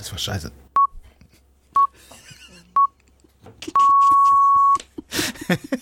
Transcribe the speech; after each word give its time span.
das 0.00 0.10
war 0.12 0.18
scheiße. 0.18 0.50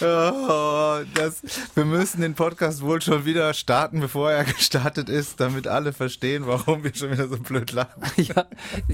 Oh, 0.00 0.98
das, 1.14 1.42
wir 1.74 1.84
müssen 1.84 2.20
den 2.20 2.34
Podcast 2.34 2.82
wohl 2.82 3.02
schon 3.02 3.24
wieder 3.24 3.52
starten, 3.52 4.00
bevor 4.00 4.30
er 4.30 4.44
gestartet 4.58 5.08
ist, 5.08 5.40
damit 5.40 5.66
alle 5.66 5.92
verstehen, 5.92 6.46
warum 6.46 6.84
wir 6.84 6.94
schon 6.94 7.10
wieder 7.10 7.26
so 7.28 7.38
blöd 7.38 7.72
lachen. 7.72 8.02
Ja, 8.16 8.46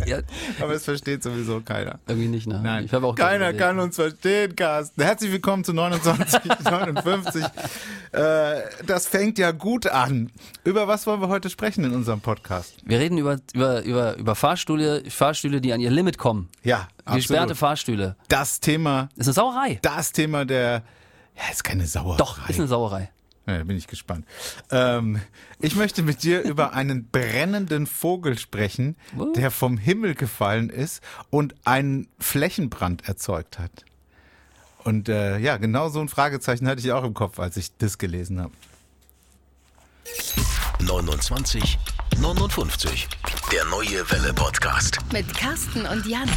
ja. 0.07 0.19
Aber 0.61 0.75
es 0.75 0.85
versteht 0.85 1.23
sowieso 1.23 1.61
keiner. 1.61 1.99
Irgendwie 2.07 2.29
nicht, 2.29 2.47
ne? 2.47 2.61
Nein. 2.63 2.85
Ich 2.85 2.95
auch 2.95 3.15
keiner 3.15 3.53
kann 3.55 3.79
uns 3.79 3.97
verstehen, 3.97 4.55
Carsten. 4.55 5.03
Herzlich 5.03 5.33
willkommen 5.33 5.65
zu 5.65 5.73
2959. 5.73 7.45
äh, 8.13 8.61
das 8.87 9.07
fängt 9.07 9.39
ja 9.39 9.51
gut 9.51 9.87
an. 9.87 10.31
Über 10.63 10.87
was 10.87 11.07
wollen 11.07 11.21
wir 11.21 11.29
heute 11.29 11.51
sprechen 11.51 11.85
in 11.85 11.93
unserem 11.93 12.21
Podcast? 12.21 12.77
Wir 12.85 12.99
reden 12.99 13.19
über, 13.19 13.39
über, 13.55 13.83
über, 13.83 14.17
über 14.17 14.35
Fahrstühle, 14.35 15.03
Fahrstühle, 15.09 15.61
die 15.61 15.73
an 15.73 15.81
ihr 15.81 15.91
Limit 15.91 16.19
kommen. 16.19 16.49
Ja, 16.63 16.89
Gesperrte 17.13 17.55
Fahrstühle. 17.55 18.17
Das 18.29 18.61
Thema. 18.61 19.09
Das 19.17 19.27
ist 19.27 19.39
eine 19.39 19.47
Sauerei. 19.47 19.79
Das 19.83 20.13
Thema 20.13 20.45
der. 20.45 20.83
Ja, 21.37 21.51
ist 21.51 21.65
keine 21.65 21.87
Sauerei. 21.87 22.17
Doch, 22.17 22.49
ist 22.49 22.59
eine 22.59 22.69
Sauerei. 22.69 23.11
Ja, 23.47 23.63
bin 23.63 23.77
ich 23.77 23.87
gespannt. 23.87 24.27
Ähm, 24.71 25.21
ich 25.61 25.77
möchte 25.77 26.03
mit 26.03 26.23
dir 26.23 26.43
über 26.45 26.73
einen 26.73 27.09
brennenden 27.09 27.87
Vogel 27.87 28.39
sprechen, 28.39 28.97
der 29.37 29.51
vom 29.51 29.77
Himmel 29.77 30.15
gefallen 30.15 30.71
ist 30.71 31.03
und 31.31 31.55
einen 31.65 32.09
Flächenbrand 32.19 33.07
erzeugt 33.09 33.59
hat. 33.59 33.85
Und 34.85 35.09
äh, 35.09 35.39
ja, 35.39 35.57
genau 35.57 35.89
so 35.89 36.01
ein 36.01 36.09
Fragezeichen 36.09 36.69
hatte 36.69 36.81
ich 36.81 36.93
auch 36.93 37.05
im 37.05 37.15
Kopf, 37.15 37.39
als 37.39 37.57
ich 37.57 37.77
das 37.79 37.99
gelesen 37.99 38.41
habe. 38.41 38.53
29 40.81 41.79
59. 42.21 43.09
Der 43.51 43.65
neue 43.67 44.09
Welle 44.11 44.33
Podcast. 44.35 44.99
Mit 45.13 45.27
Carsten 45.35 45.85
und 45.87 46.07
Jan. 46.07 46.29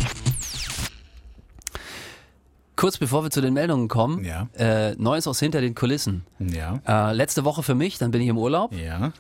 Kurz 2.78 3.00
bevor 3.00 3.23
wir 3.23 3.31
zu 3.31 3.42
den 3.42 3.56
Meldungen 3.56 3.88
kommen, 3.88 4.23
ja. 4.23 4.47
äh, 4.56 4.94
Neues 4.97 5.25
aus 5.28 5.39
hinter 5.39 5.61
den 5.61 5.73
Kulissen. 5.73 6.25
Ja. 6.38 6.80
Äh, 6.88 7.14
letzte 7.14 7.44
Woche 7.44 7.64
für 7.64 7.73
mich, 7.73 7.97
dann 7.97 8.11
bin 8.11 8.22
ich 8.22 8.28
im 8.28 8.38
Urlaub. 8.38 8.72
Ja. 8.73 9.11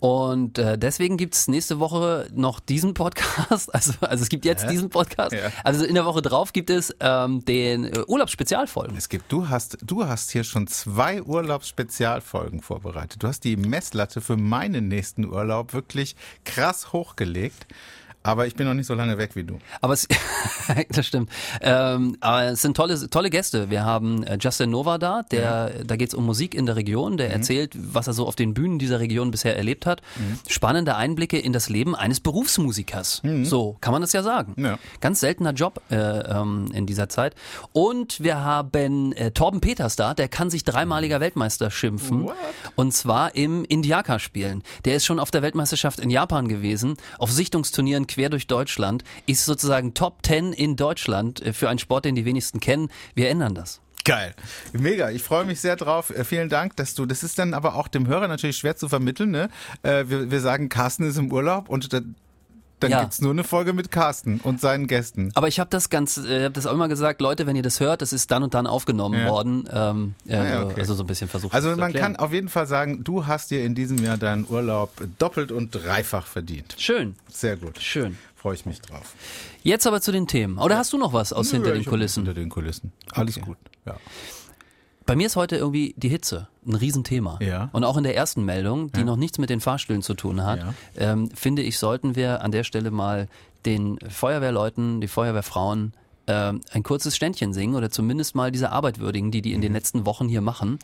Und 0.00 0.58
äh, 0.58 0.76
deswegen 0.76 1.16
gibt's 1.16 1.46
nächste 1.46 1.78
Woche 1.78 2.28
noch 2.34 2.60
diesen 2.60 2.94
Podcast. 2.94 3.70
Also, 3.76 3.92
also 4.00 4.22
es 4.22 4.28
gibt 4.28 4.44
jetzt 4.44 4.64
ja. 4.64 4.70
diesen 4.70 4.90
Podcast. 4.90 5.32
Ja. 5.32 5.50
Also 5.62 5.84
in 5.84 5.94
der 5.94 6.04
Woche 6.04 6.20
drauf 6.20 6.52
gibt 6.52 6.70
es 6.70 6.94
ähm, 7.00 7.44
den 7.44 7.84
äh, 7.84 8.02
Urlaubsspezialfolgen. 8.06 8.96
Es 8.96 9.08
gibt, 9.08 9.30
du 9.30 9.48
hast, 9.48 9.78
du 9.82 10.06
hast 10.06 10.32
hier 10.32 10.44
schon 10.44 10.66
zwei 10.66 11.22
Urlaubsspezialfolgen 11.22 12.60
vorbereitet. 12.60 13.22
Du 13.22 13.28
hast 13.28 13.44
die 13.44 13.56
Messlatte 13.56 14.20
für 14.20 14.36
meinen 14.36 14.88
nächsten 14.88 15.26
Urlaub 15.26 15.74
wirklich 15.74 16.16
krass 16.44 16.92
hochgelegt. 16.92 17.66
Aber 18.26 18.46
ich 18.46 18.56
bin 18.56 18.66
noch 18.66 18.74
nicht 18.74 18.86
so 18.86 18.94
lange 18.94 19.18
weg 19.18 19.36
wie 19.36 19.44
du. 19.44 19.58
Aber 19.80 19.92
es, 19.92 20.08
das 20.90 21.06
stimmt. 21.06 21.30
Ähm, 21.60 22.16
aber 22.20 22.44
es 22.44 22.62
sind 22.62 22.76
tolle, 22.76 23.08
tolle 23.08 23.30
Gäste. 23.30 23.70
Wir 23.70 23.84
haben 23.84 24.24
äh, 24.24 24.36
Justin 24.40 24.70
Nova 24.70 24.98
da, 24.98 25.22
der, 25.30 25.40
ja. 25.40 25.84
da 25.84 25.96
geht 25.96 26.08
es 26.08 26.14
um 26.14 26.26
Musik 26.26 26.54
in 26.54 26.66
der 26.66 26.76
Region, 26.76 27.16
der 27.16 27.28
mhm. 27.28 27.34
erzählt, 27.34 27.72
was 27.76 28.08
er 28.08 28.14
so 28.14 28.26
auf 28.26 28.34
den 28.34 28.52
Bühnen 28.52 28.78
dieser 28.78 28.98
Region 28.98 29.30
bisher 29.30 29.56
erlebt 29.56 29.86
hat. 29.86 30.02
Mhm. 30.16 30.38
Spannende 30.48 30.96
Einblicke 30.96 31.38
in 31.38 31.52
das 31.52 31.68
Leben 31.68 31.94
eines 31.94 32.20
Berufsmusikers. 32.20 33.22
Mhm. 33.22 33.44
So 33.44 33.76
kann 33.80 33.92
man 33.92 34.02
das 34.02 34.12
ja 34.12 34.22
sagen. 34.22 34.54
Ja. 34.60 34.78
Ganz 35.00 35.20
seltener 35.20 35.52
Job 35.52 35.80
äh, 35.90 35.96
ähm, 35.96 36.66
in 36.72 36.86
dieser 36.86 37.08
Zeit. 37.08 37.34
Und 37.72 38.20
wir 38.20 38.40
haben 38.40 39.12
äh, 39.12 39.30
Torben 39.30 39.60
Peters 39.60 39.94
da, 39.94 40.14
der 40.14 40.28
kann 40.28 40.50
sich 40.50 40.64
dreimaliger 40.64 41.20
Weltmeister 41.20 41.70
schimpfen. 41.70 42.24
What? 42.24 42.34
Und 42.74 42.92
zwar 42.92 43.36
im 43.36 43.64
Indiaka 43.64 44.18
spielen. 44.18 44.62
Der 44.84 44.96
ist 44.96 45.04
schon 45.04 45.20
auf 45.20 45.30
der 45.30 45.42
Weltmeisterschaft 45.42 46.00
in 46.00 46.10
Japan 46.10 46.48
gewesen, 46.48 46.96
auf 47.18 47.30
Sichtungsturnieren 47.30 48.08
quer 48.16 48.30
durch 48.30 48.46
Deutschland, 48.46 49.04
ist 49.26 49.44
sozusagen 49.44 49.92
Top 49.92 50.24
10 50.24 50.54
in 50.54 50.76
Deutschland 50.76 51.44
äh, 51.44 51.52
für 51.52 51.68
einen 51.68 51.78
Sport, 51.78 52.06
den 52.06 52.14
die 52.14 52.24
wenigsten 52.24 52.60
kennen. 52.60 52.88
Wir 53.14 53.28
ändern 53.28 53.54
das. 53.54 53.80
Geil. 54.04 54.34
Mega. 54.72 55.10
Ich 55.10 55.22
freue 55.22 55.44
mich 55.44 55.60
sehr 55.60 55.76
drauf. 55.76 56.10
Äh, 56.10 56.24
vielen 56.24 56.48
Dank, 56.48 56.76
dass 56.76 56.94
du, 56.94 57.04
das 57.06 57.22
ist 57.22 57.38
dann 57.38 57.52
aber 57.52 57.74
auch 57.74 57.88
dem 57.88 58.06
Hörer 58.06 58.26
natürlich 58.26 58.56
schwer 58.56 58.76
zu 58.76 58.88
vermitteln, 58.88 59.30
ne? 59.30 59.50
Äh, 59.82 60.04
wir, 60.06 60.30
wir 60.30 60.40
sagen, 60.40 60.68
Carsten 60.68 61.06
ist 61.06 61.18
im 61.18 61.30
Urlaub 61.30 61.68
und 61.68 61.92
dann 62.80 62.90
ja. 62.90 63.00
gibt's 63.00 63.20
nur 63.20 63.30
eine 63.30 63.44
Folge 63.44 63.72
mit 63.72 63.90
Carsten 63.90 64.40
und 64.42 64.60
seinen 64.60 64.86
Gästen. 64.86 65.30
Aber 65.34 65.48
ich 65.48 65.58
habe 65.58 65.70
das 65.70 65.88
ganz, 65.88 66.18
äh, 66.18 66.44
habe 66.44 66.52
das 66.52 66.66
auch 66.66 66.72
immer 66.72 66.88
gesagt, 66.88 67.20
Leute, 67.20 67.46
wenn 67.46 67.56
ihr 67.56 67.62
das 67.62 67.80
hört, 67.80 68.02
das 68.02 68.12
ist 68.12 68.30
dann 68.30 68.42
und 68.42 68.54
dann 68.54 68.66
aufgenommen 68.66 69.20
ja. 69.20 69.28
worden. 69.30 69.68
Ähm, 69.72 70.14
äh, 70.26 70.36
ah, 70.36 70.44
ja, 70.44 70.64
okay. 70.64 70.80
Also 70.80 70.94
so 70.94 71.02
ein 71.04 71.06
bisschen 71.06 71.28
versucht. 71.28 71.54
Also 71.54 71.74
man 71.76 71.92
kann 71.92 72.16
auf 72.16 72.32
jeden 72.32 72.48
Fall 72.48 72.66
sagen, 72.66 73.02
du 73.02 73.26
hast 73.26 73.50
dir 73.50 73.64
in 73.64 73.74
diesem 73.74 73.98
Jahr 73.98 74.18
deinen 74.18 74.46
Urlaub 74.48 74.92
doppelt 75.18 75.52
und 75.52 75.70
dreifach 75.70 76.26
verdient. 76.26 76.74
Schön. 76.78 77.16
Sehr 77.30 77.56
gut. 77.56 77.80
Schön. 77.80 78.18
Freue 78.34 78.54
ich 78.54 78.66
mich 78.66 78.80
drauf. 78.80 79.14
Jetzt 79.62 79.86
aber 79.86 80.00
zu 80.00 80.12
den 80.12 80.26
Themen. 80.26 80.58
Oder 80.58 80.76
hast 80.76 80.92
du 80.92 80.98
noch 80.98 81.12
was 81.12 81.32
aus 81.32 81.52
Nö, 81.52 81.58
hinter 81.58 81.72
den 81.72 81.84
Kulissen? 81.84 82.24
Hinter 82.24 82.38
den 82.38 82.50
Kulissen. 82.50 82.92
Alles 83.10 83.38
okay. 83.38 83.46
gut. 83.46 83.56
Ja. 83.86 83.96
Bei 85.06 85.14
mir 85.14 85.26
ist 85.26 85.36
heute 85.36 85.56
irgendwie 85.56 85.94
die 85.96 86.08
Hitze 86.08 86.48
ein 86.66 86.74
Riesenthema. 86.74 87.38
Ja. 87.40 87.70
Und 87.72 87.84
auch 87.84 87.96
in 87.96 88.02
der 88.02 88.16
ersten 88.16 88.44
Meldung, 88.44 88.90
die 88.90 89.00
ja. 89.00 89.06
noch 89.06 89.16
nichts 89.16 89.38
mit 89.38 89.50
den 89.50 89.60
Fahrstühlen 89.60 90.02
zu 90.02 90.14
tun 90.14 90.44
hat, 90.44 90.58
ja. 90.58 90.74
ähm, 90.96 91.30
finde 91.30 91.62
ich, 91.62 91.78
sollten 91.78 92.16
wir 92.16 92.42
an 92.42 92.50
der 92.50 92.64
Stelle 92.64 92.90
mal 92.90 93.28
den 93.64 93.98
Feuerwehrleuten, 94.08 95.00
die 95.00 95.08
Feuerwehrfrauen 95.08 95.92
äh, 96.26 96.52
ein 96.72 96.82
kurzes 96.82 97.14
Ständchen 97.14 97.52
singen 97.52 97.76
oder 97.76 97.90
zumindest 97.90 98.34
mal 98.34 98.50
diese 98.50 98.70
Arbeit 98.70 98.98
würdigen, 98.98 99.30
die 99.30 99.42
die 99.42 99.52
in 99.52 99.60
den 99.60 99.72
mhm. 99.72 99.76
letzten 99.76 100.06
Wochen 100.06 100.28
hier 100.28 100.40
machen, 100.40 100.78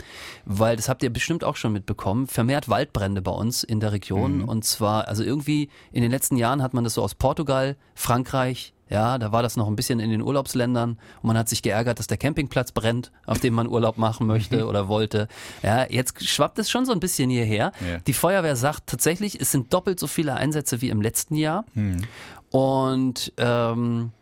weil 0.45 0.77
das 0.77 0.89
habt 0.89 1.03
ihr 1.03 1.13
bestimmt 1.13 1.43
auch 1.43 1.57
schon 1.57 1.73
mitbekommen, 1.73 2.29
vermehrt 2.29 2.69
Waldbrände 2.69 3.23
bei 3.23 3.33
uns 3.33 3.65
in 3.65 3.81
der 3.81 3.93
Region 3.93 4.39
mhm. 4.39 4.49
und 4.49 4.65
zwar, 4.65 5.09
also 5.09 5.25
irgendwie 5.25 5.69
in 5.91 6.03
den 6.03 6.11
letzten 6.11 6.37
Jahren 6.37 6.63
hat 6.63 6.75
man 6.75 6.85
das 6.85 6.95
so 6.95 7.03
aus 7.03 7.15
Portugal, 7.15 7.77
Frankreich, 7.95 8.73
ja, 8.93 9.17
da 9.17 9.33
war 9.33 9.43
das 9.43 9.57
noch 9.57 9.69
ein 9.69 9.77
bisschen 9.77 10.01
in 10.01 10.11
den 10.11 10.21
Urlaubsländern 10.21 10.99
und 11.23 11.27
man 11.27 11.39
hat 11.39 11.49
sich 11.49 11.63
geärgert, 11.63 11.99
dass 11.99 12.07
der 12.09 12.19
Campingplatz 12.19 12.73
brennt, 12.73 13.11
auf 13.25 13.41
dem 13.41 13.55
man 13.55 13.67
Urlaub 13.67 13.97
machen 13.97 14.27
möchte 14.27 14.67
oder 14.69 14.87
wollte. 14.87 15.29
Ja, 15.63 15.87
jetzt 15.89 16.23
schwappt 16.29 16.59
es 16.59 16.71
schon 16.71 16.85
so 16.85 16.93
ein 16.93 17.01
bisschen 17.01 17.31
hierher. 17.31 17.73
Ja. 17.81 17.99
Die 18.07 18.13
Feuerwehr 18.13 18.55
sagt 18.55 18.87
tatsächlich, 18.87 19.41
es 19.41 19.51
sind 19.51 19.73
doppelt 19.73 19.99
so 19.99 20.07
viele 20.07 20.35
Einsätze 20.35 20.83
wie 20.83 20.91
im 20.91 21.01
letzten 21.01 21.37
Jahr. 21.37 21.65
Mhm. 21.73 22.03
Und 22.51 23.33
ähm, 23.39 24.13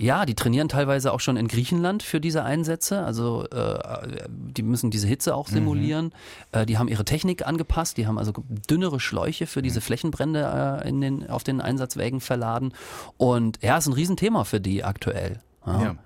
ja, 0.00 0.26
die 0.26 0.36
trainieren 0.36 0.68
teilweise 0.68 1.12
auch 1.12 1.18
schon 1.18 1.36
in 1.36 1.48
Griechenland 1.48 2.04
für 2.04 2.20
diese 2.20 2.44
Einsätze. 2.44 3.04
Also 3.04 3.48
äh, 3.48 4.08
die 4.28 4.62
müssen 4.62 4.92
diese 4.92 5.08
Hitze 5.08 5.34
auch 5.34 5.48
simulieren. 5.48 6.06
Mhm. 6.06 6.60
Äh, 6.60 6.66
die 6.66 6.78
haben 6.78 6.86
ihre 6.86 7.04
Technik 7.04 7.44
angepasst. 7.44 7.96
Die 7.96 8.06
haben 8.06 8.16
also 8.16 8.32
dünnere 8.70 9.00
Schläuche 9.00 9.48
für 9.48 9.60
diese 9.60 9.80
mhm. 9.80 9.82
Flächenbrände 9.82 10.82
äh, 10.84 10.88
in 10.88 11.00
den, 11.00 11.28
auf 11.28 11.42
den 11.42 11.60
Einsatzwägen 11.60 12.20
verladen. 12.20 12.74
Und 13.16 13.58
ja, 13.60 13.76
ist 13.76 13.88
ein 13.88 13.92
Riesenthema 13.92 14.44
für 14.44 14.60
die 14.60 14.84
aktuell. 14.84 15.40
Ja. 15.66 15.82
ja. 15.82 15.96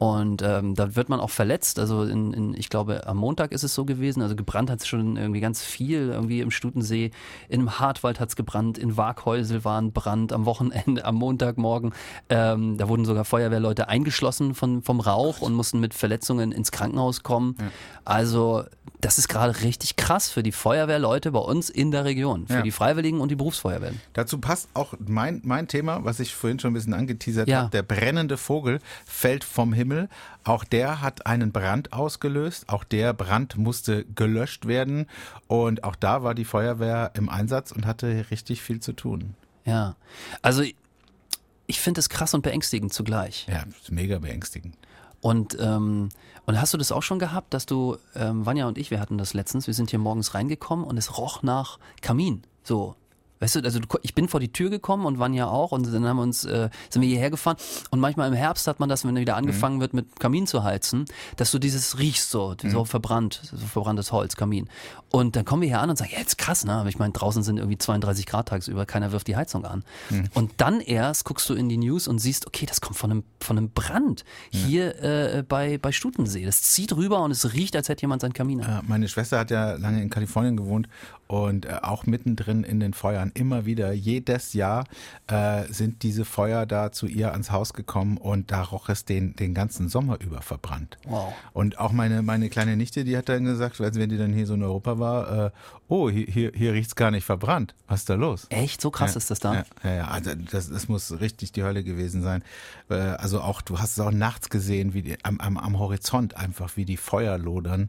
Und 0.00 0.40
ähm, 0.40 0.74
da 0.74 0.96
wird 0.96 1.10
man 1.10 1.20
auch 1.20 1.28
verletzt. 1.28 1.78
Also 1.78 2.04
in, 2.04 2.32
in, 2.32 2.54
ich 2.54 2.70
glaube, 2.70 3.06
am 3.06 3.18
Montag 3.18 3.52
ist 3.52 3.64
es 3.64 3.74
so 3.74 3.84
gewesen. 3.84 4.22
Also 4.22 4.34
gebrannt 4.34 4.70
hat 4.70 4.80
es 4.80 4.86
schon 4.86 5.18
irgendwie 5.18 5.40
ganz 5.40 5.62
viel. 5.62 6.08
Irgendwie 6.08 6.40
im 6.40 6.50
Stutensee, 6.50 7.10
im 7.50 7.78
Hartwald 7.78 8.18
hat 8.18 8.30
es 8.30 8.36
gebrannt, 8.36 8.78
in 8.78 8.96
Waghäusel 8.96 9.62
war 9.62 9.78
ein 9.78 9.92
Brand 9.92 10.32
am 10.32 10.46
Wochenende, 10.46 11.04
am 11.04 11.16
Montagmorgen. 11.16 11.92
Ähm, 12.30 12.78
da 12.78 12.88
wurden 12.88 13.04
sogar 13.04 13.26
Feuerwehrleute 13.26 13.90
eingeschlossen 13.90 14.54
von, 14.54 14.80
vom 14.80 15.00
Rauch 15.00 15.42
und 15.42 15.52
mussten 15.52 15.80
mit 15.80 15.92
Verletzungen 15.92 16.50
ins 16.50 16.72
Krankenhaus 16.72 17.22
kommen. 17.22 17.56
Ja. 17.60 17.66
Also 18.06 18.64
das 19.02 19.18
ist 19.18 19.28
gerade 19.28 19.60
richtig 19.62 19.96
krass 19.96 20.30
für 20.30 20.42
die 20.42 20.52
Feuerwehrleute 20.52 21.30
bei 21.30 21.40
uns 21.40 21.68
in 21.68 21.90
der 21.90 22.06
Region, 22.06 22.46
für 22.46 22.54
ja. 22.54 22.62
die 22.62 22.70
Freiwilligen 22.70 23.20
und 23.20 23.30
die 23.30 23.36
Berufsfeuerwehren. 23.36 24.00
Dazu 24.14 24.38
passt 24.38 24.68
auch 24.72 24.94
mein, 24.98 25.42
mein 25.44 25.68
Thema, 25.68 26.04
was 26.04 26.20
ich 26.20 26.34
vorhin 26.34 26.58
schon 26.58 26.70
ein 26.70 26.74
bisschen 26.74 26.94
angeteasert 26.94 27.48
ja. 27.48 27.62
habe. 27.62 27.70
Der 27.70 27.82
brennende 27.82 28.38
Vogel 28.38 28.78
fällt 29.04 29.44
vom 29.44 29.74
Himmel. 29.74 29.89
Auch 30.44 30.64
der 30.64 31.00
hat 31.00 31.26
einen 31.26 31.52
Brand 31.52 31.92
ausgelöst. 31.92 32.68
Auch 32.68 32.84
der 32.84 33.12
Brand 33.12 33.56
musste 33.56 34.04
gelöscht 34.04 34.66
werden. 34.66 35.06
Und 35.46 35.84
auch 35.84 35.96
da 35.96 36.22
war 36.22 36.34
die 36.34 36.44
Feuerwehr 36.44 37.12
im 37.14 37.28
Einsatz 37.28 37.72
und 37.72 37.86
hatte 37.86 38.26
richtig 38.30 38.62
viel 38.62 38.80
zu 38.80 38.92
tun. 38.92 39.34
Ja, 39.64 39.96
also 40.42 40.62
ich 41.66 41.80
finde 41.80 42.00
es 42.00 42.08
krass 42.08 42.34
und 42.34 42.42
beängstigend 42.42 42.92
zugleich. 42.92 43.46
Ja, 43.48 43.64
mega 43.90 44.18
beängstigend. 44.18 44.76
Und, 45.20 45.56
ähm, 45.60 46.08
und 46.46 46.60
hast 46.60 46.74
du 46.74 46.78
das 46.78 46.92
auch 46.92 47.02
schon 47.02 47.18
gehabt, 47.18 47.54
dass 47.54 47.66
du, 47.66 47.96
ähm, 48.14 48.46
Vanja 48.46 48.66
und 48.66 48.78
ich, 48.78 48.90
wir 48.90 49.00
hatten 49.00 49.18
das 49.18 49.34
letztens, 49.34 49.66
wir 49.66 49.74
sind 49.74 49.90
hier 49.90 49.98
morgens 49.98 50.34
reingekommen 50.34 50.84
und 50.84 50.96
es 50.96 51.18
roch 51.18 51.42
nach 51.42 51.78
Kamin. 52.00 52.42
So, 52.64 52.96
Weißt 53.40 53.56
du, 53.56 53.60
also 53.60 53.80
ich 54.02 54.14
bin 54.14 54.28
vor 54.28 54.38
die 54.38 54.52
Tür 54.52 54.68
gekommen 54.68 55.06
und 55.06 55.18
waren 55.18 55.32
ja 55.32 55.46
auch 55.46 55.72
und 55.72 55.92
dann 55.92 56.06
haben 56.06 56.18
wir 56.18 56.22
uns, 56.22 56.44
äh, 56.44 56.68
sind 56.90 57.00
wir 57.00 57.08
hierher 57.08 57.30
gefahren 57.30 57.56
und 57.90 57.98
manchmal 57.98 58.28
im 58.28 58.34
Herbst 58.34 58.66
hat 58.66 58.80
man 58.80 58.90
das, 58.90 59.06
wenn 59.06 59.16
wieder 59.16 59.36
angefangen 59.36 59.76
mhm. 59.76 59.80
wird 59.80 59.94
mit 59.94 60.20
Kamin 60.20 60.46
zu 60.46 60.62
heizen, 60.62 61.06
dass 61.36 61.50
du 61.50 61.58
dieses 61.58 61.98
riechst 61.98 62.30
so, 62.30 62.54
mhm. 62.62 62.70
so 62.70 62.84
verbrannt, 62.84 63.40
so 63.42 63.56
verbranntes 63.56 64.12
Holz, 64.12 64.36
Kamin. 64.36 64.68
Und 65.10 65.36
dann 65.36 65.44
kommen 65.44 65.62
wir 65.62 65.68
hier 65.68 65.80
an 65.80 65.90
und 65.90 65.96
sagen, 65.96 66.10
ja, 66.12 66.18
jetzt 66.18 66.38
krass, 66.38 66.64
ne? 66.64 66.72
Aber 66.72 66.88
ich 66.88 66.98
meine, 66.98 67.12
draußen 67.12 67.42
sind 67.42 67.56
irgendwie 67.56 67.78
32 67.78 68.26
Grad 68.26 68.48
tagsüber, 68.48 68.86
keiner 68.86 69.10
wirft 69.10 69.26
die 69.26 69.36
Heizung 69.36 69.64
an. 69.64 69.84
Mhm. 70.10 70.28
Und 70.34 70.52
dann 70.58 70.80
erst 70.80 71.24
guckst 71.24 71.48
du 71.48 71.54
in 71.54 71.68
die 71.68 71.78
News 71.78 72.08
und 72.08 72.18
siehst, 72.18 72.46
okay, 72.46 72.66
das 72.66 72.80
kommt 72.80 72.96
von 72.96 73.10
einem, 73.10 73.24
von 73.40 73.56
einem 73.56 73.70
Brand 73.70 74.24
hier 74.50 75.02
äh, 75.02 75.42
bei, 75.48 75.78
bei 75.78 75.92
Stutensee. 75.92 76.44
Das 76.44 76.62
zieht 76.62 76.94
rüber 76.94 77.22
und 77.22 77.30
es 77.30 77.54
riecht, 77.54 77.74
als 77.74 77.88
hätte 77.88 78.02
jemand 78.02 78.20
seinen 78.20 78.34
Kamin 78.34 78.60
an. 78.60 78.68
Ja, 78.68 78.82
meine 78.86 79.08
Schwester 79.08 79.38
hat 79.38 79.50
ja 79.50 79.72
lange 79.72 80.02
in 80.02 80.10
Kalifornien 80.10 80.56
gewohnt 80.56 80.88
und 81.30 81.64
äh, 81.64 81.78
auch 81.82 82.06
mittendrin 82.06 82.64
in 82.64 82.80
den 82.80 82.92
Feuern 82.92 83.30
immer 83.34 83.64
wieder, 83.64 83.92
jedes 83.92 84.52
Jahr 84.52 84.84
äh, 85.28 85.62
sind 85.72 86.02
diese 86.02 86.24
Feuer 86.24 86.66
da 86.66 86.90
zu 86.90 87.06
ihr 87.06 87.30
ans 87.30 87.52
Haus 87.52 87.72
gekommen 87.72 88.16
und 88.16 88.50
da 88.50 88.62
roch 88.62 88.88
es 88.88 89.04
den, 89.04 89.36
den 89.36 89.54
ganzen 89.54 89.88
Sommer 89.88 90.20
über 90.20 90.42
verbrannt. 90.42 90.98
Wow. 91.06 91.32
Und 91.52 91.78
auch 91.78 91.92
meine, 91.92 92.22
meine 92.22 92.48
kleine 92.48 92.76
Nichte, 92.76 93.04
die 93.04 93.16
hat 93.16 93.28
dann 93.28 93.44
gesagt, 93.44 93.80
als 93.80 93.96
wenn 93.96 94.10
die 94.10 94.18
dann 94.18 94.32
hier 94.32 94.44
so 94.44 94.54
in 94.54 94.64
Europa 94.64 94.98
war, 94.98 95.46
äh, 95.46 95.50
oh, 95.86 96.10
hier, 96.10 96.26
hier, 96.26 96.50
hier 96.52 96.72
riecht's 96.72 96.96
gar 96.96 97.12
nicht 97.12 97.24
verbrannt. 97.24 97.76
Was 97.86 98.00
ist 98.00 98.10
da 98.10 98.14
los? 98.14 98.48
Echt? 98.50 98.80
So 98.80 98.90
krass 98.90 99.14
ja, 99.14 99.18
ist 99.18 99.30
das 99.30 99.38
da? 99.38 99.54
Ja, 99.54 99.64
ja, 99.84 99.94
ja. 99.94 100.08
also 100.08 100.32
das, 100.34 100.68
das 100.68 100.88
muss 100.88 101.20
richtig 101.20 101.52
die 101.52 101.62
Hölle 101.62 101.84
gewesen 101.84 102.22
sein. 102.22 102.42
Äh, 102.88 102.94
also 102.94 103.40
auch, 103.40 103.62
du 103.62 103.78
hast 103.78 103.92
es 103.92 104.00
auch 104.00 104.10
nachts 104.10 104.50
gesehen, 104.50 104.94
wie 104.94 105.02
die, 105.02 105.24
am, 105.24 105.38
am, 105.38 105.56
am 105.58 105.78
Horizont 105.78 106.36
einfach, 106.36 106.76
wie 106.76 106.84
die 106.84 106.96
Feuer 106.96 107.38
lodern. 107.38 107.88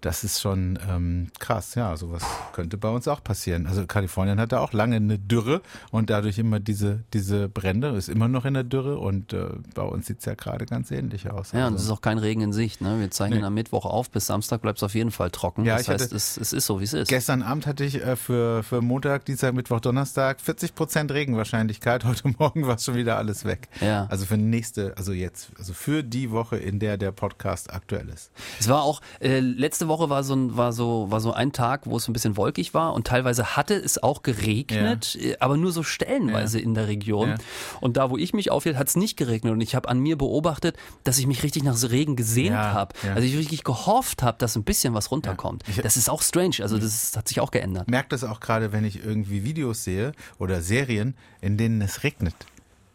Das 0.00 0.24
ist 0.24 0.40
schon 0.40 0.78
ähm, 0.88 1.28
krass, 1.38 1.74
ja. 1.74 1.96
Sowas 1.96 2.22
könnte 2.52 2.76
bei 2.76 2.88
uns 2.88 3.08
auch 3.08 3.22
passieren. 3.22 3.66
Also 3.66 3.86
Kalifornien 3.86 4.40
hatte 4.40 4.60
auch 4.60 4.72
lange 4.72 4.96
eine 4.96 5.18
Dürre 5.18 5.62
und 5.90 6.10
dadurch 6.10 6.38
immer 6.38 6.60
diese, 6.60 7.04
diese 7.12 7.48
Brände, 7.48 7.88
ist 7.88 8.08
immer 8.08 8.28
noch 8.28 8.44
in 8.44 8.54
der 8.54 8.64
Dürre 8.64 8.98
und 8.98 9.32
äh, 9.32 9.48
bei 9.74 9.82
uns 9.82 10.06
sieht's 10.06 10.24
ja 10.24 10.34
gerade 10.34 10.66
ganz 10.66 10.90
ähnlich 10.90 11.30
aus. 11.30 11.52
Ja, 11.52 11.60
also. 11.60 11.68
und 11.68 11.74
es 11.74 11.82
ist 11.84 11.90
auch 11.90 12.00
kein 12.00 12.18
Regen 12.18 12.40
in 12.40 12.52
Sicht. 12.52 12.80
Ne? 12.80 13.00
Wir 13.00 13.10
zeichnen 13.10 13.40
nee. 13.40 13.46
am 13.46 13.54
Mittwoch 13.54 13.84
auf, 13.84 14.10
bis 14.10 14.26
Samstag 14.26 14.62
bleibt 14.62 14.78
es 14.78 14.82
auf 14.82 14.94
jeden 14.94 15.10
Fall 15.10 15.30
trocken. 15.30 15.64
Ja, 15.64 15.76
das 15.76 15.88
heißt, 15.88 16.12
es, 16.12 16.36
es 16.36 16.52
ist 16.52 16.66
so, 16.66 16.80
wie 16.80 16.84
es 16.84 16.92
ist. 16.92 17.08
Gestern 17.08 17.42
Abend 17.42 17.66
hatte 17.66 17.84
ich 17.84 17.96
äh, 17.96 18.16
für, 18.16 18.62
für 18.62 18.80
Montag, 18.80 19.24
Dienstag, 19.24 19.54
Mittwoch, 19.54 19.80
Donnerstag 19.80 20.40
40 20.40 20.74
Prozent 20.74 21.10
Regenwahrscheinlichkeit. 21.10 22.04
Heute 22.08 22.28
Morgen 22.38 22.66
war 22.66 22.78
schon 22.78 22.94
wieder 22.94 23.16
alles 23.16 23.44
weg. 23.44 23.68
Ja. 23.80 24.06
Also 24.10 24.26
für 24.26 24.36
nächste, 24.36 24.96
also 24.96 25.12
jetzt, 25.12 25.50
also 25.58 25.72
für 25.72 26.02
die 26.02 26.30
Woche, 26.30 26.56
in 26.56 26.78
der 26.78 26.96
der 26.96 27.12
Podcast 27.12 27.72
aktuell 27.72 28.08
ist. 28.08 28.30
Es 28.60 28.68
war 28.68 28.82
auch, 28.82 29.00
äh, 29.20 29.40
letzte 29.40 29.87
Woche 29.88 30.10
war 30.10 30.22
so 30.24 30.34
ein, 30.34 30.56
war 30.56 30.72
so, 30.72 31.10
war 31.10 31.20
so 31.20 31.32
ein 31.32 31.52
Tag, 31.52 31.82
wo 31.86 31.96
es 31.96 32.06
ein 32.08 32.12
bisschen 32.12 32.36
wolkig 32.36 32.74
war 32.74 32.92
und 32.94 33.06
teilweise 33.06 33.56
hatte 33.56 33.74
es 33.74 34.02
auch 34.02 34.22
geregnet, 34.22 35.14
Ja. 35.14 35.30
äh, 35.30 35.36
aber 35.40 35.56
nur 35.56 35.72
so 35.72 35.82
stellenweise 35.82 36.60
in 36.60 36.74
der 36.74 36.88
Region. 36.88 37.30
Ja. 37.30 37.36
Und 37.80 37.96
da, 37.96 38.10
wo 38.10 38.16
ich 38.16 38.32
mich 38.34 38.50
aufhielt, 38.50 38.76
hat 38.76 38.88
es 38.88 38.96
nicht 38.96 39.16
geregnet 39.16 39.52
und 39.52 39.60
ich 39.60 39.74
habe 39.74 39.88
an 39.88 39.98
mir 39.98 40.16
beobachtet, 40.18 40.76
dass 41.04 41.18
ich 41.18 41.26
mich 41.26 41.42
richtig 41.42 41.62
nach 41.64 41.76
Regen 41.90 42.16
gesehnt 42.16 42.50
Ja, 42.50 42.72
habe. 42.72 42.94
ja. 43.04 43.14
Also 43.14 43.26
ich 43.26 43.36
richtig 43.36 43.64
gehofft 43.64 44.22
habe, 44.22 44.38
dass 44.38 44.56
ein 44.56 44.64
bisschen 44.64 44.94
was 44.94 45.10
runterkommt. 45.10 45.62
Das 45.82 45.96
ist 45.96 46.08
auch 46.10 46.22
strange, 46.22 46.56
also 46.60 46.78
das 46.78 47.16
hat 47.16 47.28
sich 47.28 47.40
auch 47.40 47.50
geändert. 47.50 47.88
merke 47.88 48.08
das 48.10 48.24
auch 48.24 48.40
gerade, 48.40 48.72
wenn 48.72 48.84
ich 48.84 49.04
irgendwie 49.04 49.44
Videos 49.44 49.84
sehe 49.84 50.12
oder 50.38 50.60
Serien, 50.62 51.14
in 51.40 51.56
denen 51.56 51.80
es 51.82 52.02
regnet. 52.02 52.34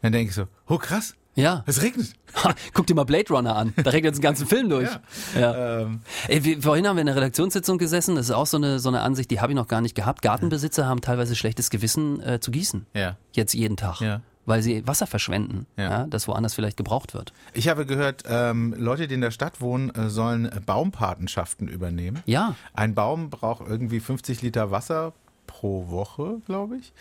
Dann 0.02 0.12
denke 0.12 0.30
ich 0.30 0.36
so, 0.36 0.48
oh 0.68 0.78
krass, 0.78 1.16
Ja. 1.36 1.64
es 1.66 1.82
regnet. 1.82 2.14
Ha, 2.44 2.54
Guck 2.74 2.88
dir 2.88 2.96
mal 2.96 3.04
Blade 3.06 3.30
Runner 3.30 3.56
an. 3.56 3.74
Da 3.76 3.90
regnet 3.92 4.06
jetzt 4.12 4.18
den 4.18 4.24
ganzen 4.24 4.48
Film 4.48 4.70
durch. 4.70 4.90
Ja. 5.40 5.80
Ähm, 5.82 6.02
Ey, 6.28 6.44
wir, 6.44 6.62
vorhin 6.62 6.88
haben 6.88 6.96
wir 6.96 7.02
in 7.02 7.08
der 7.08 7.16
Redaktionssitzung 7.16 7.78
gesessen. 7.78 8.16
Das 8.16 8.26
ist 8.26 8.32
auch 8.32 8.48
so 8.48 8.58
eine, 8.58 8.80
so 8.80 8.90
eine 8.90 9.02
Ansicht, 9.02 9.30
die 9.32 9.40
habe 9.42 9.52
ich 9.52 9.56
noch 9.56 9.68
gar 9.68 9.82
nicht 9.82 9.96
gehabt. 9.96 10.22
Gartenbesitzer 10.22 10.86
haben 10.88 11.02
teilweise 11.02 11.36
schlechtes 11.36 11.70
Gewissen 11.70 12.22
äh, 12.22 12.40
zu 12.40 12.52
gießen. 12.52 12.86
ja. 12.94 13.18
Jetzt 13.34 13.54
jeden 13.54 13.78
Tag. 13.78 14.00
Ja. 14.00 14.22
Weil 14.46 14.62
sie 14.62 14.86
Wasser 14.86 15.08
verschwenden, 15.08 15.66
Ja. 15.78 15.84
ja. 15.90 16.06
das 16.08 16.28
woanders 16.28 16.54
vielleicht 16.54 16.76
gebraucht 16.78 17.14
wird. 17.14 17.32
Ich 17.54 17.68
habe 17.70 17.86
gehört, 17.86 18.24
ähm, 18.28 18.76
Leute, 18.78 19.08
die 19.08 19.16
in 19.16 19.22
der 19.22 19.32
Stadt 19.32 19.62
wohnen, 19.62 19.90
äh, 19.96 20.10
sollen 20.10 20.50
Baumpatenschaften 20.66 21.68
übernehmen. 21.68 22.22
Ja. 22.26 22.56
Ein 22.74 22.94
Baum 22.94 23.30
braucht 23.30 23.66
irgendwie 23.68 24.00
50 24.00 24.42
Liter 24.42 24.70
Wasser 24.70 25.14
pro 25.48 25.90
Woche, 25.90 26.42
glaube 26.46 26.78
ich. 26.78 26.94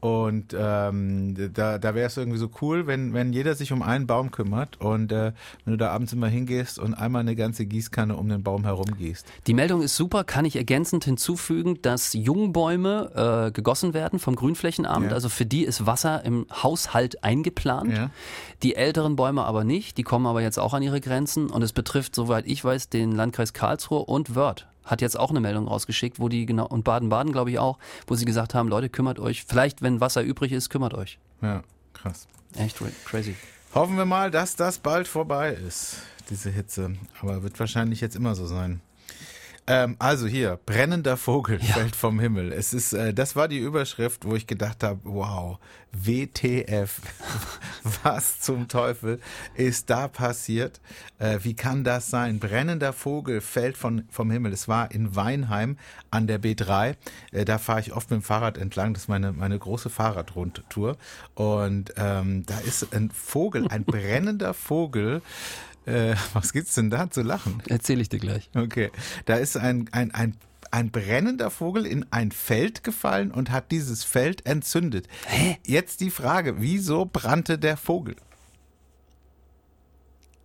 Und 0.00 0.54
ähm, 0.56 1.52
da, 1.54 1.78
da 1.78 1.94
wäre 1.94 2.06
es 2.06 2.16
irgendwie 2.16 2.38
so 2.38 2.50
cool, 2.60 2.86
wenn, 2.86 3.12
wenn 3.12 3.32
jeder 3.32 3.54
sich 3.54 3.72
um 3.72 3.82
einen 3.82 4.06
Baum 4.06 4.30
kümmert 4.30 4.80
und 4.80 5.12
äh, 5.12 5.32
wenn 5.64 5.72
du 5.72 5.76
da 5.76 5.90
abends 5.90 6.12
immer 6.12 6.28
hingehst 6.28 6.78
und 6.78 6.94
einmal 6.94 7.20
eine 7.20 7.36
ganze 7.36 7.66
Gießkanne 7.66 8.16
um 8.16 8.28
den 8.28 8.42
Baum 8.42 8.64
herum 8.64 8.96
gießt. 8.96 9.26
Die 9.46 9.54
Meldung 9.54 9.82
ist 9.82 9.96
super, 9.96 10.24
kann 10.24 10.44
ich 10.44 10.56
ergänzend 10.56 11.04
hinzufügen, 11.04 11.80
dass 11.82 12.12
Jungbäume 12.12 13.48
äh, 13.48 13.52
gegossen 13.52 13.94
werden 13.94 14.18
vom 14.18 14.36
Grünflächenamt. 14.36 15.06
Ja. 15.06 15.12
Also 15.12 15.28
für 15.28 15.46
die 15.46 15.64
ist 15.64 15.86
Wasser 15.86 16.24
im 16.24 16.46
Haushalt 16.50 17.22
eingeplant. 17.22 17.96
Ja. 17.96 18.10
Die 18.62 18.76
älteren 18.76 19.16
Bäume 19.16 19.44
aber 19.44 19.64
nicht. 19.64 19.98
Die 19.98 20.02
kommen 20.02 20.26
aber 20.26 20.42
jetzt 20.42 20.58
auch 20.58 20.74
an 20.74 20.82
ihre 20.82 21.00
Grenzen. 21.00 21.50
Und 21.50 21.62
es 21.62 21.72
betrifft, 21.72 22.14
soweit 22.14 22.46
ich 22.46 22.64
weiß, 22.64 22.88
den 22.88 23.12
Landkreis 23.12 23.52
Karlsruhe 23.52 24.04
und 24.04 24.34
Wörth. 24.34 24.66
Hat 24.90 25.00
jetzt 25.00 25.18
auch 25.18 25.30
eine 25.30 25.40
Meldung 25.40 25.68
rausgeschickt, 25.68 26.18
wo 26.18 26.28
die 26.28 26.46
genau, 26.46 26.66
und 26.66 26.82
Baden-Baden 26.82 27.32
glaube 27.32 27.50
ich 27.52 27.58
auch, 27.60 27.78
wo 28.08 28.16
sie 28.16 28.24
gesagt 28.24 28.54
haben, 28.54 28.68
Leute, 28.68 28.88
kümmert 28.88 29.20
euch, 29.20 29.44
vielleicht 29.44 29.82
wenn 29.82 30.00
Wasser 30.00 30.22
übrig 30.22 30.50
ist, 30.52 30.68
kümmert 30.68 30.94
euch. 30.94 31.18
Ja, 31.42 31.62
krass. 31.94 32.26
Echt 32.56 32.82
ra- 32.82 32.86
crazy. 33.04 33.36
Hoffen 33.74 33.96
wir 33.96 34.04
mal, 34.04 34.32
dass 34.32 34.56
das 34.56 34.78
bald 34.78 35.06
vorbei 35.06 35.52
ist, 35.52 35.98
diese 36.28 36.50
Hitze. 36.50 36.94
Aber 37.22 37.44
wird 37.44 37.60
wahrscheinlich 37.60 38.00
jetzt 38.00 38.16
immer 38.16 38.34
so 38.34 38.46
sein. 38.46 38.80
Ähm, 39.70 39.94
also 40.00 40.26
hier, 40.26 40.58
brennender 40.66 41.16
Vogel 41.16 41.60
fällt 41.60 41.94
vom 41.94 42.18
Himmel. 42.18 42.52
Es 42.52 42.74
ist, 42.74 42.92
äh, 42.92 43.14
das 43.14 43.36
war 43.36 43.46
die 43.46 43.58
Überschrift, 43.58 44.24
wo 44.24 44.34
ich 44.34 44.48
gedacht 44.48 44.82
habe, 44.82 44.98
wow, 45.04 45.60
WTF, 45.92 47.00
was 48.02 48.40
zum 48.40 48.66
Teufel 48.66 49.20
ist 49.54 49.88
da 49.88 50.08
passiert? 50.08 50.80
Äh, 51.20 51.38
wie 51.42 51.54
kann 51.54 51.84
das 51.84 52.10
sein? 52.10 52.40
Brennender 52.40 52.92
Vogel 52.92 53.40
fällt 53.40 53.76
von, 53.76 54.06
vom 54.10 54.32
Himmel. 54.32 54.52
Es 54.52 54.66
war 54.66 54.90
in 54.90 55.14
Weinheim 55.14 55.78
an 56.10 56.26
der 56.26 56.42
B3. 56.42 56.96
Äh, 57.30 57.44
da 57.44 57.58
fahre 57.58 57.78
ich 57.78 57.92
oft 57.92 58.10
mit 58.10 58.22
dem 58.22 58.24
Fahrrad 58.24 58.58
entlang. 58.58 58.92
Das 58.92 59.04
ist 59.04 59.08
meine, 59.08 59.30
meine 59.30 59.56
große 59.56 59.88
Fahrradrundtour. 59.88 60.96
Und 61.36 61.94
ähm, 61.96 62.44
da 62.44 62.58
ist 62.58 62.92
ein 62.92 63.12
Vogel, 63.12 63.68
ein 63.68 63.84
brennender 63.84 64.52
Vogel. 64.52 65.22
Äh, 65.86 66.14
was 66.32 66.52
gibt's 66.52 66.74
denn 66.74 66.90
da 66.90 67.10
zu 67.10 67.22
lachen? 67.22 67.62
Erzähle 67.68 68.02
ich 68.02 68.08
dir 68.08 68.18
gleich. 68.18 68.50
Okay, 68.54 68.90
da 69.24 69.36
ist 69.36 69.56
ein, 69.56 69.88
ein, 69.92 70.12
ein, 70.14 70.36
ein 70.70 70.90
brennender 70.90 71.50
Vogel 71.50 71.86
in 71.86 72.06
ein 72.10 72.30
Feld 72.32 72.84
gefallen 72.84 73.30
und 73.30 73.50
hat 73.50 73.70
dieses 73.72 74.04
Feld 74.04 74.46
entzündet. 74.46 75.08
Hä? 75.26 75.56
Jetzt 75.64 76.00
die 76.00 76.10
Frage, 76.10 76.56
wieso 76.60 77.06
brannte 77.06 77.58
der 77.58 77.76
Vogel? 77.76 78.16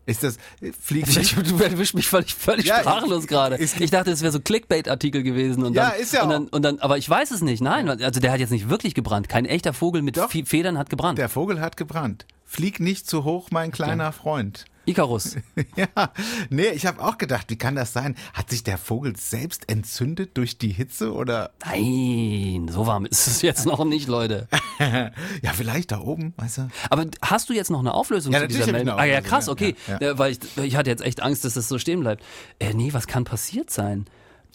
Ist 0.08 0.22
das, 0.24 0.38
fliegt 0.80 1.08
Ich, 1.18 1.34
du 1.34 1.58
erwischst 1.58 1.96
mich 1.96 2.08
völlig, 2.08 2.36
völlig 2.36 2.68
Ja, 2.68 2.80
sprachlos 2.82 3.26
gerade. 3.26 3.58
Ich 3.58 3.90
dachte, 3.90 4.12
es 4.12 4.22
wäre 4.22 4.32
so 4.32 4.40
Clickbait-Artikel 4.40 5.24
gewesen. 5.24 5.64
Und 5.64 5.74
Ja, 5.74 5.90
dann, 5.90 6.00
ist 6.00 6.14
ja 6.14 6.22
und 6.24 6.30
dann, 6.30 6.48
und 6.48 6.62
dann, 6.62 6.78
aber 6.80 7.00
ich 7.00 7.10
weiß 7.10 7.32
es 7.32 7.42
nicht. 7.42 7.60
Nein, 7.62 7.90
also 7.90 8.20
der 8.20 8.32
hat 8.32 8.40
jetzt 8.40 8.52
nicht 8.52 8.70
wirklich 8.70 8.94
gebrannt. 8.94 9.30
Kein 9.30 9.46
echter 9.46 9.74
Vogel 9.74 10.04
mit 10.04 10.18
Doch. 10.18 10.30
Fe- 10.30 10.46
Federn 10.46 10.78
hat 10.78 10.92
gebrannt. 10.92 11.18
Der 11.18 11.28
Vogel 11.28 11.60
hat 11.60 11.76
gebrannt. 11.76 12.28
Flieg 12.46 12.80
nicht 12.80 13.10
zu 13.10 13.24
hoch, 13.24 13.50
mein 13.50 13.72
kleiner 13.72 14.12
Freund. 14.12 14.66
Icarus. 14.86 15.36
Ja, 15.76 16.12
nee, 16.50 16.68
ich 16.70 16.86
habe 16.86 17.04
auch 17.04 17.18
gedacht, 17.18 17.50
wie 17.50 17.58
kann 17.58 17.76
das 17.76 17.92
sein? 17.92 18.16
Hat 18.34 18.50
sich 18.50 18.64
der 18.64 18.78
Vogel 18.78 19.16
selbst 19.18 19.70
entzündet 19.70 20.38
durch 20.38 20.58
die 20.58 20.70
Hitze 20.70 21.14
oder? 21.14 21.52
Nein, 21.66 22.70
so 22.72 22.88
warm 22.88 23.06
ist 23.06 23.28
es 23.28 23.42
jetzt 23.42 23.66
noch 23.66 23.84
nicht, 23.84 24.08
Leute. 24.08 24.48
ja, 24.80 25.12
vielleicht 25.54 25.92
da 25.92 26.00
oben, 26.00 26.34
weißt 26.38 26.58
du? 26.60 26.68
Aber 26.90 27.06
hast 27.22 27.50
du 27.50 27.54
jetzt 27.54 27.72
noch 27.72 27.80
eine 27.80 27.94
Auflösung 27.94 28.32
Ja, 28.34 28.42
zu 28.42 28.48
dieser 28.48 28.72
Meldung? 28.72 28.98
Ah 28.98 29.06
ja, 29.06 29.22
krass, 29.22 29.50
okay. 29.50 29.76
ja, 29.88 29.98
ja. 30.00 30.12
Äh, 30.12 30.18
Weil 30.20 30.32
ich, 30.34 30.40
ich 30.58 30.76
hatte 30.76 30.90
jetzt 30.90 31.04
echt 31.04 31.22
Angst, 31.22 31.44
dass 31.46 31.56
das 31.56 31.68
so 31.68 31.78
stehen 31.78 32.00
bleibt. 32.02 32.24
Äh, 32.60 32.74
nee, 32.74 32.94
was 32.94 33.08
kann 33.08 33.24
passiert 33.26 33.70
sein? 33.72 34.06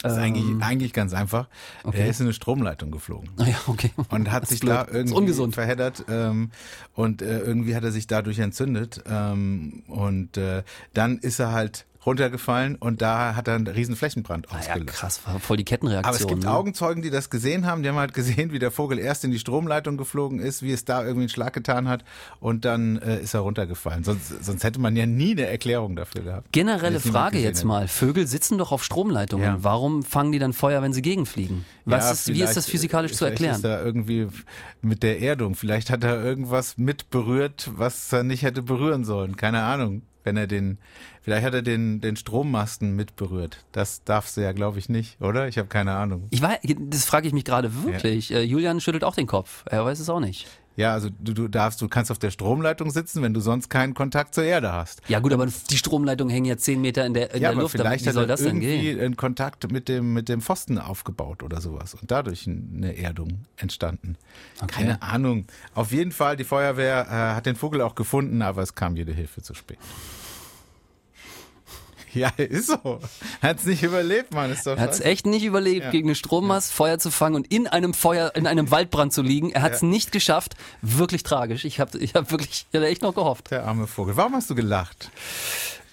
Das 0.02 0.12
ist 0.12 0.18
eigentlich, 0.18 0.62
eigentlich 0.62 0.92
ganz 0.92 1.12
einfach. 1.12 1.48
Ähm. 1.84 1.88
okay. 1.90 2.00
Er 2.00 2.08
ist 2.08 2.20
in 2.20 2.26
eine 2.26 2.32
Stromleitung 2.32 2.90
geflogen. 2.90 3.28
Ah 3.38 3.46
ja, 3.46 3.56
okay. 3.66 3.90
und 4.08 4.30
hat 4.32 4.44
Das 4.44 4.50
sich 4.50 4.60
da 4.60 4.86
irgendwie 4.90 5.14
ungesund. 5.14 5.54
verheddert 5.54 6.04
ähm, 6.08 6.50
und 6.94 7.22
äh, 7.22 7.40
irgendwie 7.40 7.74
hat 7.76 7.84
er 7.84 7.92
sich 7.92 8.06
dadurch 8.06 8.38
entzündet 8.38 9.02
ähm, 9.06 9.82
und 9.88 10.36
äh, 10.36 10.62
dann 10.94 11.18
ist 11.18 11.38
er 11.38 11.52
halt 11.52 11.86
runtergefallen 12.06 12.76
und 12.76 13.02
da 13.02 13.34
hat 13.36 13.46
er 13.48 13.54
einen 13.56 13.66
riesen 13.66 13.94
Flächenbrand 13.96 14.46
Ah 14.50 14.54
ja, 14.54 14.58
ausgelöst. 14.60 14.88
krass, 14.96 15.20
war 15.26 15.38
voll 15.38 15.56
die 15.58 15.64
Kettenreaktion. 15.64 16.04
Aber 16.14 16.16
es 16.20 16.26
gibt 16.26 16.44
ne? 16.44 16.50
Augenzeugen, 16.50 17.02
die 17.02 17.10
das 17.10 17.28
gesehen 17.30 17.66
haben. 17.66 17.82
Die 17.82 17.88
haben 17.88 17.96
halt 17.98 18.14
gesehen, 18.14 18.52
wie 18.52 18.58
der 18.58 18.70
Vogel 18.70 18.98
erst 18.98 19.24
in 19.24 19.30
die 19.30 19.38
Stromleitung 19.38 19.96
geflogen 19.96 20.38
ist, 20.40 20.62
wie 20.62 20.72
es 20.72 20.84
da 20.84 21.00
irgendwie 21.02 21.22
einen 21.22 21.28
Schlag 21.28 21.52
getan 21.52 21.88
hat 21.88 22.04
und 22.40 22.64
dann 22.64 22.96
äh, 22.98 23.20
ist 23.20 23.34
er 23.34 23.40
runtergefallen. 23.40 24.04
Sonst, 24.04 24.44
sonst 24.44 24.64
hätte 24.64 24.80
man 24.80 24.96
ja 24.96 25.06
nie 25.06 25.32
eine 25.32 25.46
Erklärung 25.46 25.94
dafür 25.96 26.22
gehabt. 26.22 26.52
Generelle 26.52 27.00
Frage 27.00 27.38
jetzt 27.38 27.64
mal. 27.64 27.86
Vögel 27.88 28.26
sitzen 28.26 28.56
doch 28.58 28.72
auf 28.72 28.82
Stromleitungen. 28.84 29.44
Ja. 29.46 29.56
Warum 29.60 30.02
fangen 30.02 30.32
die 30.32 30.38
dann 30.38 30.52
Feuer, 30.52 30.82
wenn 30.82 30.92
sie 30.92 31.02
gegenfliegen? 31.02 31.64
Was 31.84 32.04
Ja, 32.04 32.12
ist, 32.12 32.28
wie 32.34 32.42
ist 32.42 32.56
das 32.56 32.66
physikalisch 32.66 33.12
zu 33.12 33.18
vielleicht 33.18 33.32
erklären? 33.32 33.56
Ist 33.56 33.64
da 33.64 33.82
irgendwie 33.82 34.28
mit 34.80 35.02
der 35.02 35.20
Erdung. 35.20 35.54
Vielleicht 35.54 35.90
hat 35.90 36.04
er 36.04 36.22
irgendwas 36.22 36.78
mit 36.78 37.10
berührt, 37.10 37.70
was 37.74 38.12
er 38.12 38.22
nicht 38.22 38.42
hätte 38.42 38.62
berühren 38.62 39.04
sollen. 39.04 39.36
Keine 39.36 39.62
Ahnung. 39.62 40.02
Wenn 40.22 40.36
er 40.36 40.46
den, 40.46 40.78
vielleicht 41.22 41.44
hat 41.46 41.54
er 41.54 41.62
den, 41.62 42.00
den 42.00 42.16
Strommasten 42.16 42.94
mit 42.94 43.16
berührt. 43.16 43.64
Das 43.72 44.04
darfst 44.04 44.36
du 44.36 44.42
ja, 44.42 44.52
glaube 44.52 44.78
ich, 44.78 44.88
nicht, 44.88 45.20
oder? 45.20 45.48
Ich 45.48 45.58
habe 45.58 45.68
keine 45.68 45.92
Ahnung. 45.92 46.26
Ich 46.30 46.42
weiß, 46.42 46.58
das 46.78 47.04
frage 47.04 47.26
ich 47.26 47.32
mich 47.32 47.44
gerade 47.44 47.84
wirklich. 47.84 48.32
Äh, 48.32 48.42
Julian 48.42 48.80
schüttelt 48.80 49.04
auch 49.04 49.14
den 49.14 49.26
Kopf. 49.26 49.64
Er 49.66 49.84
weiß 49.84 49.98
es 50.00 50.08
auch 50.08 50.20
nicht. 50.20 50.46
Ja, 50.80 50.94
also 50.94 51.10
du, 51.18 51.34
du 51.34 51.48
darfst, 51.48 51.82
du 51.82 51.88
kannst 51.88 52.10
auf 52.10 52.18
der 52.18 52.30
Stromleitung 52.30 52.90
sitzen, 52.90 53.22
wenn 53.22 53.34
du 53.34 53.40
sonst 53.40 53.68
keinen 53.68 53.92
Kontakt 53.92 54.34
zur 54.34 54.44
Erde 54.44 54.72
hast. 54.72 55.02
Ja 55.08 55.18
gut, 55.18 55.32
aber 55.34 55.46
die 55.46 55.76
Stromleitungen 55.76 56.32
hängen 56.32 56.46
ja 56.46 56.56
zehn 56.56 56.80
Meter 56.80 57.04
in 57.04 57.12
der, 57.12 57.34
in 57.34 57.34
ja, 57.34 57.40
der 57.40 57.50
aber 57.50 57.62
Luft. 57.62 57.72
vielleicht 57.72 58.04
wie 58.04 58.08
hat 58.08 58.14
soll 58.14 58.26
das 58.26 58.40
denn 58.40 58.62
irgendwie 58.62 58.80
gehen? 58.80 59.00
einen 59.00 59.16
Kontakt 59.16 59.70
mit 59.70 59.88
dem, 59.88 60.14
mit 60.14 60.30
dem 60.30 60.40
Pfosten 60.40 60.78
aufgebaut 60.78 61.42
oder 61.42 61.60
sowas 61.60 61.92
und 61.94 62.10
dadurch 62.10 62.46
eine 62.46 62.96
Erdung 62.96 63.40
entstanden. 63.58 64.16
Okay. 64.62 64.68
Keine 64.68 65.02
Ahnung. 65.02 65.44
Auf 65.74 65.92
jeden 65.92 66.12
Fall, 66.12 66.38
die 66.38 66.44
Feuerwehr 66.44 67.06
äh, 67.06 67.36
hat 67.36 67.44
den 67.44 67.56
Vogel 67.56 67.82
auch 67.82 67.94
gefunden, 67.94 68.40
aber 68.40 68.62
es 68.62 68.74
kam 68.74 68.96
jede 68.96 69.12
Hilfe 69.12 69.42
zu 69.42 69.52
spät. 69.52 69.78
Ja, 72.14 72.30
ist 72.36 72.66
so. 72.66 72.98
Hat's 73.40 73.64
nicht 73.64 73.82
überlebt, 73.82 74.34
Mann. 74.34 74.50
Ist 74.50 74.66
doch 74.66 74.76
er 74.76 74.82
hat's 74.82 75.00
echt 75.00 75.26
nicht 75.26 75.44
überlebt, 75.44 75.86
ja. 75.86 75.90
gegen 75.90 76.08
einen 76.08 76.16
Strommast 76.16 76.72
Feuer 76.72 76.98
zu 76.98 77.10
fangen 77.10 77.36
und 77.36 77.52
in 77.52 77.66
einem 77.66 77.94
Feuer, 77.94 78.32
in 78.34 78.46
einem 78.46 78.70
Waldbrand 78.70 79.12
zu 79.12 79.22
liegen. 79.22 79.50
Er 79.50 79.62
hat's 79.62 79.82
ja. 79.82 79.88
nicht 79.88 80.12
geschafft. 80.12 80.56
Wirklich 80.82 81.22
tragisch. 81.22 81.64
Ich 81.64 81.78
habe 81.78 81.98
ich 81.98 82.14
hab 82.14 82.30
wirklich, 82.30 82.66
ich 82.70 82.76
hatte 82.76 82.88
echt 82.88 83.02
noch 83.02 83.14
gehofft. 83.14 83.50
Der 83.50 83.64
arme 83.66 83.86
Vogel. 83.86 84.16
Warum 84.16 84.34
hast 84.34 84.50
du 84.50 84.54
gelacht? 84.54 85.10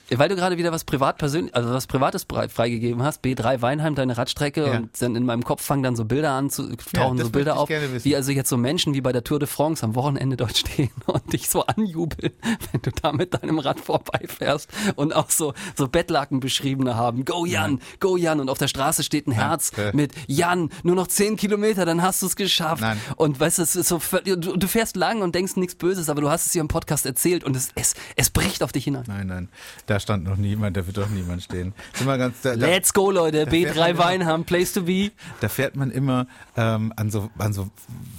Weil 0.10 0.30
du 0.30 0.36
gerade 0.36 0.58
wieder 0.58 0.72
was 0.72 0.84
privat 0.84 1.18
persönlich, 1.18 1.54
also 1.56 1.74
was 1.74 1.88
Privates 1.88 2.26
freigegeben 2.26 3.04
hast, 3.04 3.24
B3 3.24 3.62
Weinheim, 3.62 3.96
deine 3.96 4.18
Radstrecke 4.18 4.66
ja. 4.66 4.78
und 4.78 5.02
dann 5.02 5.16
in 5.16 5.26
meinem 5.26 5.44
Kopf 5.44 5.62
fangen 5.64 5.84
dann 5.84 5.96
so 5.96 6.06
Bilder 6.06 6.32
an 6.32 6.50
zu 6.50 6.76
tauchen 6.76 7.18
ja, 7.18 7.24
so 7.26 7.30
Bilder 7.30 7.58
auf, 7.58 7.70
wie 7.70 8.16
also 8.16 8.32
jetzt 8.32 8.50
so 8.50 8.58
Menschen 8.58 8.94
wie 8.94 9.02
bei 9.02 9.12
der 9.12 9.24
Tour 9.24 9.40
de 9.40 9.48
France 9.48 9.84
am 9.84 9.96
Wochenende 9.96 10.38
dort 10.38 10.58
stehen 10.58 10.92
und 11.06 11.34
dich 11.34 11.50
so 11.50 11.66
anjubeln, 11.66 12.34
wenn 12.72 12.82
du 12.82 12.92
da 12.92 13.12
mit 13.12 13.34
deinem 13.34 13.60
Rad 13.60 13.80
vorbeifährst 13.80 14.70
und 14.96 15.16
auch 15.16 15.30
so 15.30 15.54
so 15.76 15.88
Bettlaken 15.88 16.40
beschriebene 16.40 16.96
haben, 16.96 17.26
Go 17.26 17.46
Jan, 17.46 17.76
Nein. 17.76 17.82
Go 18.00 18.18
Jan 18.18 18.40
und 18.40 18.50
auf 18.50 18.58
der 18.58 18.68
Straße 18.68 19.04
steht 19.04 19.28
ein 19.28 19.32
Herz 19.32 19.72
Nein. 19.76 19.96
mit 19.96 20.14
Jan, 20.28 20.70
nur 20.84 20.96
noch 20.96 21.08
zehn 21.08 21.36
Kilometer, 21.36 21.86
dann 21.86 22.02
hast 22.02 22.22
du 22.22 22.28
es 22.28 22.36
geschafft 22.36 22.82
Nein. 22.82 23.00
und 23.16 23.40
weißt 23.40 23.60
du, 23.60 23.64
es 23.64 23.76
ist 23.76 23.88
so, 23.88 24.00
du, 24.24 24.36
du 24.36 24.68
fährst 24.68 24.96
lang 24.96 25.22
und 25.22 25.36
denkst 25.36 25.56
nichts 25.58 25.76
Böses, 25.76 26.10
aber 26.10 26.22
du 26.22 26.30
hast 26.30 26.46
es 26.48 26.54
hier 26.54 26.62
im 26.62 26.68
Podcast 26.68 27.06
erzählt 27.06 27.44
und 27.44 27.56
es 27.56 27.70
es, 27.76 27.96
es 28.16 28.30
bricht 28.30 28.64
auf 28.64 28.72
dich 28.72 28.86
hinein. 28.86 29.04
Nein, 29.08 29.28
nein, 29.28 29.50
da 29.86 29.97
da 29.98 30.02
stand 30.02 30.26
noch 30.26 30.38
niemand, 30.38 30.78
da 30.78 30.86
wird 30.86 30.96
doch 30.98 31.10
niemand 31.10 31.42
stehen. 31.42 31.74
Ganz, 32.06 32.42
da, 32.42 32.54
Let's 32.54 32.94
go, 32.94 33.10
Leute. 33.10 33.46
B3 33.48 33.98
Weinham, 33.98 34.46
Place 34.46 34.74
to 34.74 34.84
be. 34.84 35.10
Da 35.42 35.50
fährt 35.50 35.76
man 35.76 35.90
immer 35.90 36.28
ähm, 36.56 36.94
an, 36.96 37.10
so, 37.10 37.32
an 37.40 37.52
so, 37.52 37.70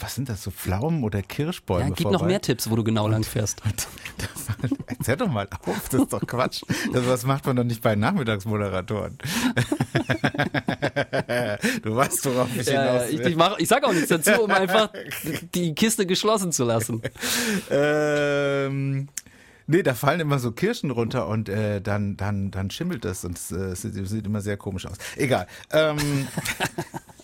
was 0.00 0.16
sind 0.16 0.28
das, 0.28 0.42
so 0.42 0.50
Pflaumen 0.50 1.04
oder 1.04 1.22
Kirschbäume 1.22 1.84
ja, 1.84 1.88
Gib 1.90 2.02
vorbei. 2.02 2.18
noch 2.18 2.26
mehr 2.26 2.40
Tipps, 2.40 2.68
wo 2.68 2.74
du 2.74 2.82
genau 2.82 3.06
lang 3.06 3.22
fährst. 3.22 3.62
erzähl 4.86 5.16
doch 5.16 5.28
mal 5.28 5.46
auf, 5.66 5.88
das 5.88 6.02
ist 6.02 6.12
doch 6.12 6.26
Quatsch. 6.26 6.62
Das, 6.92 7.06
was 7.06 7.24
macht 7.24 7.46
man 7.46 7.54
doch 7.54 7.64
nicht 7.64 7.80
bei 7.82 7.94
Nachmittagsmoderatoren. 7.94 9.16
du 11.82 11.94
weißt, 11.94 12.24
worauf 12.26 12.48
ich 12.56 12.66
ja, 12.66 12.82
hinaus 12.82 13.12
will. 13.12 13.20
Ich, 13.20 13.26
ich, 13.26 13.36
mach, 13.36 13.58
ich 13.58 13.68
sag 13.68 13.84
auch 13.84 13.92
nichts 13.92 14.08
dazu, 14.08 14.42
um 14.42 14.50
einfach 14.50 14.90
die 15.54 15.74
Kiste 15.74 16.06
geschlossen 16.06 16.50
zu 16.50 16.64
lassen. 16.64 17.02
ähm, 17.70 19.08
Nee, 19.70 19.82
da 19.82 19.92
fallen 19.92 20.20
immer 20.20 20.38
so 20.38 20.50
Kirschen 20.50 20.90
runter 20.90 21.28
und 21.28 21.50
äh, 21.50 21.82
dann, 21.82 22.16
dann, 22.16 22.50
dann 22.50 22.70
schimmelt 22.70 23.04
das 23.04 23.22
und 23.26 23.36
es 23.36 23.52
äh, 23.52 23.76
sieht, 23.76 24.08
sieht, 24.08 24.24
immer 24.24 24.40
sehr 24.40 24.56
komisch 24.56 24.86
aus. 24.86 24.96
Egal. 25.14 25.46
Ähm, 25.70 26.26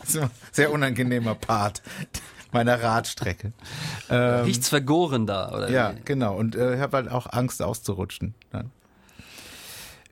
sehr 0.52 0.70
unangenehmer 0.70 1.36
Part 1.36 1.80
meiner 2.52 2.82
Radstrecke. 2.82 3.54
Ähm, 4.10 4.44
Nichts 4.44 4.68
vergoren 4.68 5.26
da, 5.26 5.52
oder? 5.52 5.70
Ja, 5.70 5.94
wie? 5.96 6.00
genau. 6.04 6.36
Und 6.36 6.54
äh, 6.54 6.74
ich 6.74 6.80
habe 6.80 6.98
halt 6.98 7.10
auch 7.10 7.32
Angst 7.32 7.62
auszurutschen. 7.62 8.34
Dann. 8.50 8.70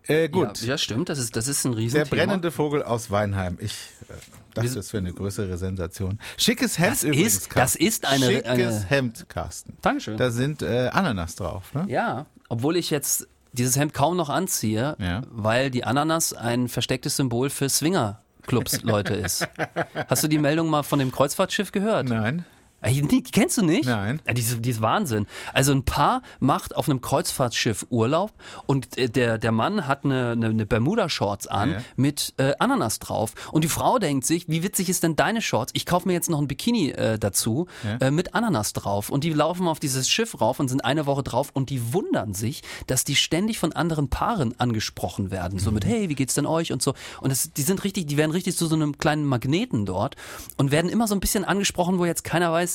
Äh, 0.07 0.31
gut. 0.31 0.63
Ja, 0.63 0.69
ja, 0.69 0.79
stimmt. 0.79 1.11
Das 1.11 1.19
ist, 1.19 1.37
das 1.37 1.49
ist 1.49 1.67
ein 1.67 1.75
Riesenthema. 1.75 2.17
Der 2.17 2.17
brennende 2.17 2.51
Vogel 2.51 2.83
aus 2.83 3.11
Weinheim. 3.11 3.59
Ich 3.61 3.91
äh, 4.09 4.15
das 4.55 4.77
ist 4.77 4.91
für 4.91 4.99
eine 4.99 5.13
größere 5.13 5.57
Sensation. 5.59 6.19
Schickes 6.37 6.79
Hemd 6.79 6.93
das 6.93 7.05
übrigens. 7.05 7.35
Ist, 7.35 7.57
das 7.57 7.77
ist 7.77 8.07
eine. 8.07 8.27
Schickes 8.27 8.47
eine, 8.47 8.85
Hemd, 8.89 9.29
Carsten. 9.29 9.77
Dankeschön. 9.83 10.17
Da 10.17 10.31
sind 10.31 10.63
äh, 10.63 10.89
Ananas 10.93 11.37
drauf, 11.37 11.75
ne? 11.75 11.85
Ja, 11.89 12.27
obwohl 12.49 12.77
ich 12.77 12.91
jetzt 12.91 13.29
dieses 13.53 13.77
Hemd 13.77 13.95
kaum 13.95 14.17
noch 14.17 14.29
anziehe, 14.29 14.97
ja. 14.99 15.23
weil 15.31 15.71
die 15.71 15.85
Ananas 15.85 16.33
ein 16.33 16.69
verstecktes 16.69 17.17
Symbol 17.17 17.51
für 17.51 17.69
Swinger-Clubs 17.69 18.83
Leute 18.83 19.15
ist. 19.15 19.47
Hast 20.09 20.25
du 20.25 20.29
die 20.29 20.39
Meldung 20.39 20.69
mal 20.69 20.83
von 20.83 20.99
dem 20.99 21.13
Kreuzfahrtschiff 21.13 21.73
gehört? 21.73 22.09
Nein. 22.09 22.45
Die 22.85 23.23
kennst 23.23 23.59
du 23.59 23.65
nicht? 23.65 23.87
Nein. 23.87 24.21
Ja, 24.27 24.35
die, 24.35 24.41
ist, 24.41 24.65
die 24.65 24.71
ist 24.71 24.83
Wahnsinn. 24.83 25.27
Also 25.53 25.73
ein 25.73 25.85
Paar 25.85 26.23
macht 26.41 26.75
auf 26.75 26.89
einem 26.89 27.01
Kreuzfahrtschiff 27.01 27.87
Urlaub 27.91 28.33
und 28.67 28.99
äh, 28.99 29.09
der, 29.09 29.39
der 29.39 29.53
Mann 29.53 29.87
hat 29.87 30.05
eine, 30.05 30.33
eine, 30.33 30.47
eine 30.47 30.67
Bermuda-Shorts 30.67 31.47
an 31.47 31.71
ja. 31.73 31.79
mit 31.97 32.35
äh, 32.39 32.55
Ananas 32.59 32.99
drauf. 32.99 33.35
Und 33.53 33.65
die 33.65 33.69
Frau 33.69 33.99
denkt 33.99 34.27
sich, 34.27 34.49
wie 34.49 34.63
witzig 34.63 34.89
ist 34.89 35.03
denn 35.03 35.17
deine 35.17 35.43
Shorts? 35.43 35.73
Ich 35.75 35.87
kaufe 35.87 36.09
mir 36.09 36.15
jetzt 36.15 36.29
noch 36.29 36.41
ein 36.41 36.49
Bikini 36.49 36.91
äh, 36.91 37.19
dazu 37.19 37.67
ja. 37.85 38.09
äh, 38.09 38.11
mit 38.11 38.35
Ananas 38.35 38.73
drauf. 38.73 39.11
Und 39.11 39.25
die 39.25 39.31
laufen 39.31 39.69
auf 39.69 39.79
dieses 39.79 40.09
Schiff 40.09 40.41
rauf 40.41 40.59
und 40.59 40.69
sind 40.69 40.85
eine 40.85 41.07
Woche 41.07 41.23
drauf 41.23 41.51
und 41.53 41.71
die 41.71 41.93
wundern 41.93 42.35
sich, 42.35 42.63
dass 42.87 43.05
die 43.05 43.17
ständig 43.17 43.59
von 43.59 43.73
anderen 43.73 44.09
Paaren 44.09 44.59
angesprochen 44.59 45.31
werden. 45.31 45.59
So 45.59 45.71
mit, 45.71 45.85
mhm. 45.85 45.89
hey, 45.89 46.09
wie 46.09 46.15
geht's 46.15 46.35
denn 46.35 46.47
euch 46.47 46.73
und 46.73 46.83
so. 46.83 46.95
Und 47.21 47.31
das, 47.31 47.53
die 47.53 47.63
sind 47.63 47.85
richtig, 47.85 48.07
die 48.07 48.17
werden 48.17 48.33
richtig 48.33 48.57
zu 48.57 48.67
so 48.67 48.75
einem 48.75 48.99
kleinen 48.99 49.25
Magneten 49.25 49.87
dort 49.87 50.17
und 50.57 50.73
werden 50.73 50.91
immer 50.91 51.07
so 51.07 51.15
ein 51.15 51.21
bisschen 51.21 51.45
angesprochen, 51.45 51.99
wo 51.99 52.05
jetzt 52.05 52.25
keiner 52.25 52.53
weiß, 52.53 52.72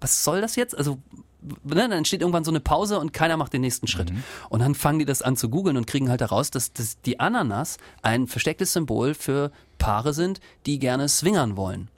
was 0.00 0.24
soll 0.24 0.40
das 0.40 0.56
jetzt? 0.56 0.76
Also 0.76 0.98
ne, 1.44 1.74
dann 1.74 1.92
entsteht 1.92 2.20
irgendwann 2.20 2.44
so 2.44 2.50
eine 2.50 2.60
Pause 2.60 2.98
und 2.98 3.12
keiner 3.12 3.36
macht 3.36 3.52
den 3.52 3.60
nächsten 3.60 3.86
Schritt. 3.86 4.12
Mhm. 4.12 4.22
Und 4.48 4.60
dann 4.60 4.74
fangen 4.74 4.98
die 4.98 5.04
das 5.04 5.22
an 5.22 5.36
zu 5.36 5.48
googeln 5.48 5.76
und 5.76 5.86
kriegen 5.86 6.10
halt 6.10 6.20
heraus, 6.20 6.50
dass, 6.50 6.72
dass 6.72 7.00
die 7.02 7.20
Ananas 7.20 7.78
ein 8.02 8.26
verstecktes 8.26 8.72
Symbol 8.72 9.14
für 9.14 9.50
Paare 9.78 10.12
sind, 10.12 10.40
die 10.66 10.78
gerne 10.78 11.08
swingern 11.08 11.56
wollen. 11.56 11.88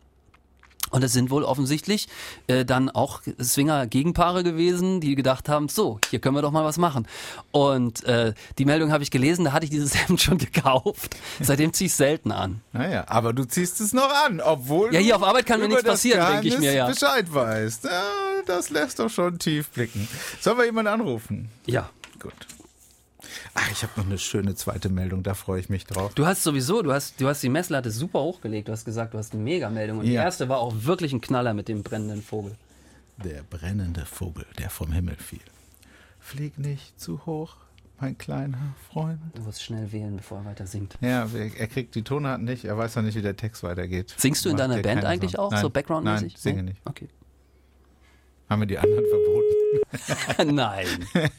Und 0.90 1.02
es 1.02 1.12
sind 1.12 1.30
wohl 1.30 1.44
offensichtlich 1.44 2.08
äh, 2.46 2.64
dann 2.64 2.90
auch 2.90 3.22
Swinger-Gegenpaare 3.42 4.44
gewesen, 4.44 5.00
die 5.00 5.14
gedacht 5.14 5.48
haben, 5.48 5.68
so, 5.68 5.98
hier 6.10 6.18
können 6.20 6.36
wir 6.36 6.42
doch 6.42 6.52
mal 6.52 6.64
was 6.64 6.78
machen. 6.78 7.06
Und 7.52 8.04
äh, 8.04 8.34
die 8.58 8.64
Meldung 8.64 8.92
habe 8.92 9.02
ich 9.02 9.10
gelesen, 9.10 9.44
da 9.44 9.52
hatte 9.52 9.64
ich 9.64 9.70
dieses 9.70 9.94
Hemd 10.08 10.20
schon 10.20 10.38
gekauft. 10.38 11.16
Seitdem 11.40 11.72
ziehe 11.72 11.86
ich 11.86 11.92
es 11.92 11.96
selten 11.96 12.32
an. 12.32 12.60
Naja, 12.72 13.04
aber 13.08 13.32
du 13.32 13.44
ziehst 13.44 13.80
es 13.80 13.92
noch 13.92 14.10
an, 14.26 14.40
obwohl 14.40 14.92
Ja, 14.94 15.00
hier 15.00 15.16
auf 15.16 15.22
Arbeit 15.22 15.46
kann 15.46 15.60
mir 15.60 15.68
nichts 15.68 15.84
passieren, 15.84 16.26
denke 16.32 16.48
ich 16.48 16.58
mir, 16.58 16.72
ja. 16.72 16.86
Bescheid 16.88 17.32
weißt. 17.32 17.84
Ja, 17.84 18.02
das 18.46 18.70
lässt 18.70 18.98
doch 18.98 19.10
schon 19.10 19.38
tief 19.38 19.68
blicken. 19.70 20.08
Sollen 20.40 20.58
wir 20.58 20.64
jemanden 20.64 20.92
anrufen? 20.92 21.48
Ja. 21.66 21.90
Gut. 22.20 22.32
Ach, 23.58 23.70
ich 23.70 23.82
habe 23.82 23.92
noch 23.96 24.06
eine 24.06 24.18
schöne 24.18 24.54
zweite 24.54 24.90
Meldung, 24.90 25.22
da 25.22 25.32
freue 25.32 25.60
ich 25.60 25.70
mich 25.70 25.86
drauf. 25.86 26.14
Du 26.14 26.26
hast 26.26 26.42
sowieso, 26.42 26.82
du 26.82 26.92
hast, 26.92 27.20
du 27.20 27.26
hast 27.26 27.42
die 27.42 27.48
Messlatte 27.48 27.90
super 27.90 28.20
hochgelegt. 28.20 28.68
Du 28.68 28.72
hast 28.72 28.84
gesagt, 28.84 29.14
du 29.14 29.18
hast 29.18 29.32
eine 29.32 29.42
Mega-Meldung. 29.42 29.98
Und 29.98 30.04
ja. 30.04 30.10
die 30.10 30.16
erste 30.16 30.48
war 30.50 30.58
auch 30.58 30.74
wirklich 30.84 31.12
ein 31.12 31.22
Knaller 31.22 31.54
mit 31.54 31.68
dem 31.68 31.82
brennenden 31.82 32.22
Vogel. 32.22 32.52
Der 33.24 33.42
brennende 33.42 34.04
Vogel, 34.04 34.44
der 34.58 34.68
vom 34.68 34.92
Himmel 34.92 35.16
fiel. 35.16 35.40
Flieg 36.20 36.58
nicht 36.58 37.00
zu 37.00 37.24
hoch, 37.24 37.56
mein 37.98 38.18
kleiner 38.18 38.74
Freund. 38.92 39.20
Du 39.34 39.42
musst 39.42 39.62
schnell 39.62 39.90
wählen, 39.90 40.16
bevor 40.16 40.38
er 40.38 40.44
weiter 40.44 40.66
singt. 40.66 40.98
Ja, 41.00 41.26
er 41.32 41.66
kriegt 41.66 41.94
die 41.94 42.02
Tonart 42.02 42.42
nicht, 42.42 42.66
er 42.66 42.76
weiß 42.76 42.96
noch 42.96 43.04
nicht, 43.04 43.16
wie 43.16 43.22
der 43.22 43.36
Text 43.36 43.62
weitergeht. 43.62 44.14
Singst 44.18 44.44
du 44.44 44.50
in 44.50 44.58
deiner 44.58 44.82
Band 44.82 45.06
eigentlich 45.06 45.32
Song. 45.32 45.46
auch, 45.46 45.50
nein, 45.50 45.62
so 45.62 45.70
Background-mäßig? 45.70 46.34
Nein, 46.34 46.42
singe 46.42 46.62
nicht. 46.62 46.80
Okay. 46.84 47.08
Haben 48.50 48.60
wir 48.60 48.66
die 48.66 48.78
anderen 48.78 49.04
verboten? 49.08 50.54
nein. 50.54 50.86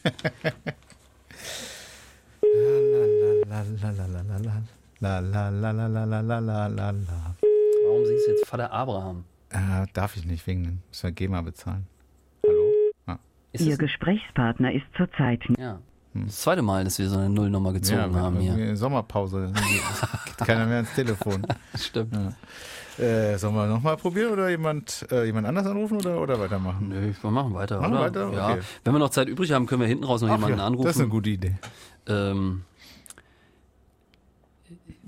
Warum 3.57 3.65
singst 8.05 8.27
du 8.27 8.31
jetzt 8.31 8.45
Vater 8.45 8.71
Abraham? 8.71 9.23
Äh, 9.49 9.87
darf 9.93 10.15
ich 10.15 10.25
nicht, 10.25 10.45
wegen 10.45 10.83
müssen 10.89 11.03
wir 11.03 11.11
GEMA 11.11 11.41
bezahlen. 11.41 11.87
Hallo? 12.45 12.71
Ah. 13.07 13.17
Ihr 13.53 13.77
Gesprächspartner 13.77 14.73
ist 14.73 14.85
zurzeit. 14.95 15.41
Ja. 15.57 15.79
Das 16.13 16.41
zweite 16.41 16.61
Mal, 16.61 16.83
dass 16.83 16.99
wir 16.99 17.09
so 17.09 17.17
eine 17.17 17.29
Nullnummer 17.29 17.73
gezogen 17.73 18.13
ja, 18.13 18.19
haben 18.19 18.39
hier. 18.39 18.75
Sommerpause. 18.75 19.51
keiner 20.37 20.67
mehr 20.67 20.81
ins 20.81 20.93
Telefon. 20.93 21.41
Stimmt. 21.75 22.13
Ja. 22.13 22.33
Äh, 23.03 23.37
sollen 23.37 23.55
wir 23.55 23.65
nochmal 23.67 23.97
probieren 23.97 24.33
oder 24.33 24.49
jemand, 24.49 25.05
äh, 25.11 25.25
jemand 25.25 25.47
anders 25.47 25.65
anrufen 25.65 25.97
oder, 25.97 26.19
oder 26.21 26.39
weitermachen? 26.39 26.89
Nö, 26.89 27.13
wir 27.19 27.31
machen 27.31 27.53
weiter. 27.53 27.79
Machen 27.81 27.93
oder? 27.93 28.01
weiter? 28.01 28.33
Ja. 28.33 28.51
Okay. 28.51 28.61
Wenn 28.83 28.93
wir 28.93 28.99
noch 28.99 29.09
Zeit 29.09 29.27
übrig 29.29 29.51
haben, 29.51 29.65
können 29.65 29.81
wir 29.81 29.87
hinten 29.87 30.03
raus 30.03 30.21
noch 30.21 30.29
Ach 30.29 30.35
jemanden 30.35 30.59
ja, 30.59 30.65
anrufen. 30.65 30.85
Das 30.85 30.95
ist 30.95 31.01
eine 31.01 31.09
gute 31.09 31.29
Idee. 31.29 31.55
Ähm, 32.07 32.63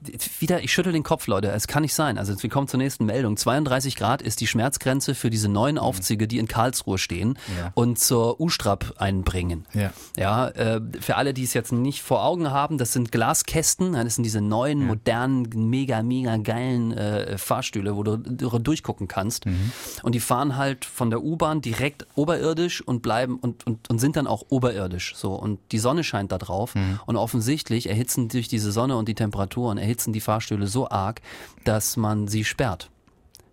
it's, 0.07 0.28
wieder, 0.41 0.63
ich 0.63 0.71
schüttel 0.71 0.93
den 0.93 1.03
Kopf, 1.03 1.27
Leute. 1.27 1.49
Es 1.51 1.67
kann 1.67 1.81
nicht 1.81 1.93
sein. 1.93 2.17
Also 2.17 2.41
wir 2.41 2.49
kommen 2.49 2.67
zur 2.67 2.77
nächsten 2.77 3.05
Meldung. 3.05 3.37
32 3.37 3.95
Grad 3.95 4.21
ist 4.21 4.41
die 4.41 4.47
Schmerzgrenze 4.47 5.15
für 5.15 5.29
diese 5.29 5.49
neuen. 5.49 5.79
Aufzüge, 5.79 6.27
die 6.27 6.37
in 6.37 6.47
Karlsruhe 6.47 6.97
stehen 6.97 7.37
ja. 7.57 7.71
und 7.73 7.99
zur 7.99 8.39
U-Strap 8.39 8.93
einbringen. 8.97 9.65
Ja. 9.73 9.91
Ja, 10.17 10.47
äh, 10.49 10.81
für 10.99 11.15
alle, 11.15 11.33
die 11.33 11.43
es 11.43 11.53
jetzt 11.53 11.71
nicht 11.71 12.01
vor 12.01 12.23
Augen 12.23 12.51
haben, 12.51 12.77
das 12.77 12.93
sind 12.93 13.11
Glaskästen. 13.11 13.93
Das 13.93 14.15
sind 14.15 14.23
diese 14.23 14.41
neuen, 14.41 14.81
ja. 14.81 14.87
modernen, 14.87 15.47
mega, 15.69 16.03
mega 16.03 16.37
geilen 16.37 16.91
äh, 16.91 17.37
Fahrstühle, 17.37 17.95
wo 17.95 18.03
du 18.03 18.17
durchgucken 18.17 19.07
kannst. 19.07 19.45
Mhm. 19.45 19.71
Und 20.03 20.15
die 20.15 20.19
fahren 20.19 20.57
halt 20.57 20.85
von 20.85 21.09
der 21.09 21.23
U-Bahn 21.23 21.61
direkt 21.61 22.05
oberirdisch 22.15 22.81
und 22.81 23.01
bleiben 23.01 23.37
und, 23.39 23.65
und, 23.65 23.89
und 23.89 23.99
sind 23.99 24.15
dann 24.15 24.27
auch 24.27 24.43
oberirdisch. 24.49 25.15
So. 25.15 25.33
Und 25.33 25.59
die 25.71 25.79
Sonne 25.79 26.03
scheint 26.03 26.31
da 26.31 26.37
drauf. 26.37 26.75
Mhm. 26.75 26.99
Und 27.05 27.15
offensichtlich 27.15 27.89
erhitzen 27.89 28.29
durch 28.29 28.47
diese 28.47 28.71
Sonne 28.71 28.97
und 28.97 29.07
die 29.07 29.15
Temperaturen, 29.15 29.77
erhitzen 29.77 30.13
die 30.13 30.21
Fahrstühle 30.29 30.67
so 30.67 30.87
arg, 30.89 31.21
dass 31.63 31.97
man 31.97 32.27
sie 32.27 32.45
sperrt 32.45 32.91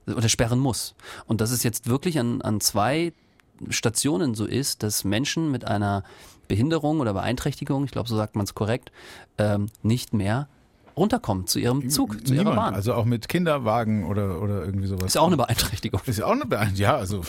oder 0.06 0.28
sperren 0.28 0.58
muss. 0.58 0.94
Und 1.26 1.40
dass 1.40 1.50
es 1.50 1.62
jetzt 1.62 1.88
wirklich 1.88 2.18
an, 2.18 2.42
an 2.42 2.60
zwei 2.60 3.14
Stationen 3.70 4.34
so 4.34 4.44
ist, 4.44 4.82
dass 4.82 5.04
Menschen 5.04 5.50
mit 5.50 5.64
einer 5.64 6.04
Behinderung 6.48 7.00
oder 7.00 7.14
Beeinträchtigung, 7.14 7.84
ich 7.84 7.92
glaube, 7.92 8.10
so 8.10 8.16
sagt 8.16 8.36
man 8.36 8.44
es 8.44 8.54
korrekt, 8.54 8.92
ähm, 9.38 9.68
nicht 9.82 10.12
mehr 10.12 10.48
runterkommen 10.96 11.46
zu 11.46 11.58
ihrem 11.58 11.88
Zug, 11.90 12.26
zu 12.26 12.32
Niemand, 12.32 12.48
ihrer 12.48 12.56
Bahn. 12.56 12.74
Also 12.74 12.94
auch 12.94 13.04
mit 13.04 13.28
Kinderwagen 13.28 14.04
oder, 14.04 14.40
oder 14.40 14.64
irgendwie 14.64 14.86
sowas. 14.86 15.06
ist 15.06 15.18
auch 15.18 15.26
eine 15.26 15.36
Beeinträchtigung. 15.36 16.00
Ist 16.06 16.22
auch 16.22 16.32
eine 16.32 16.46
Beeinträchtigung. 16.46 16.82
Ja, 16.82 16.96
also 16.96 17.22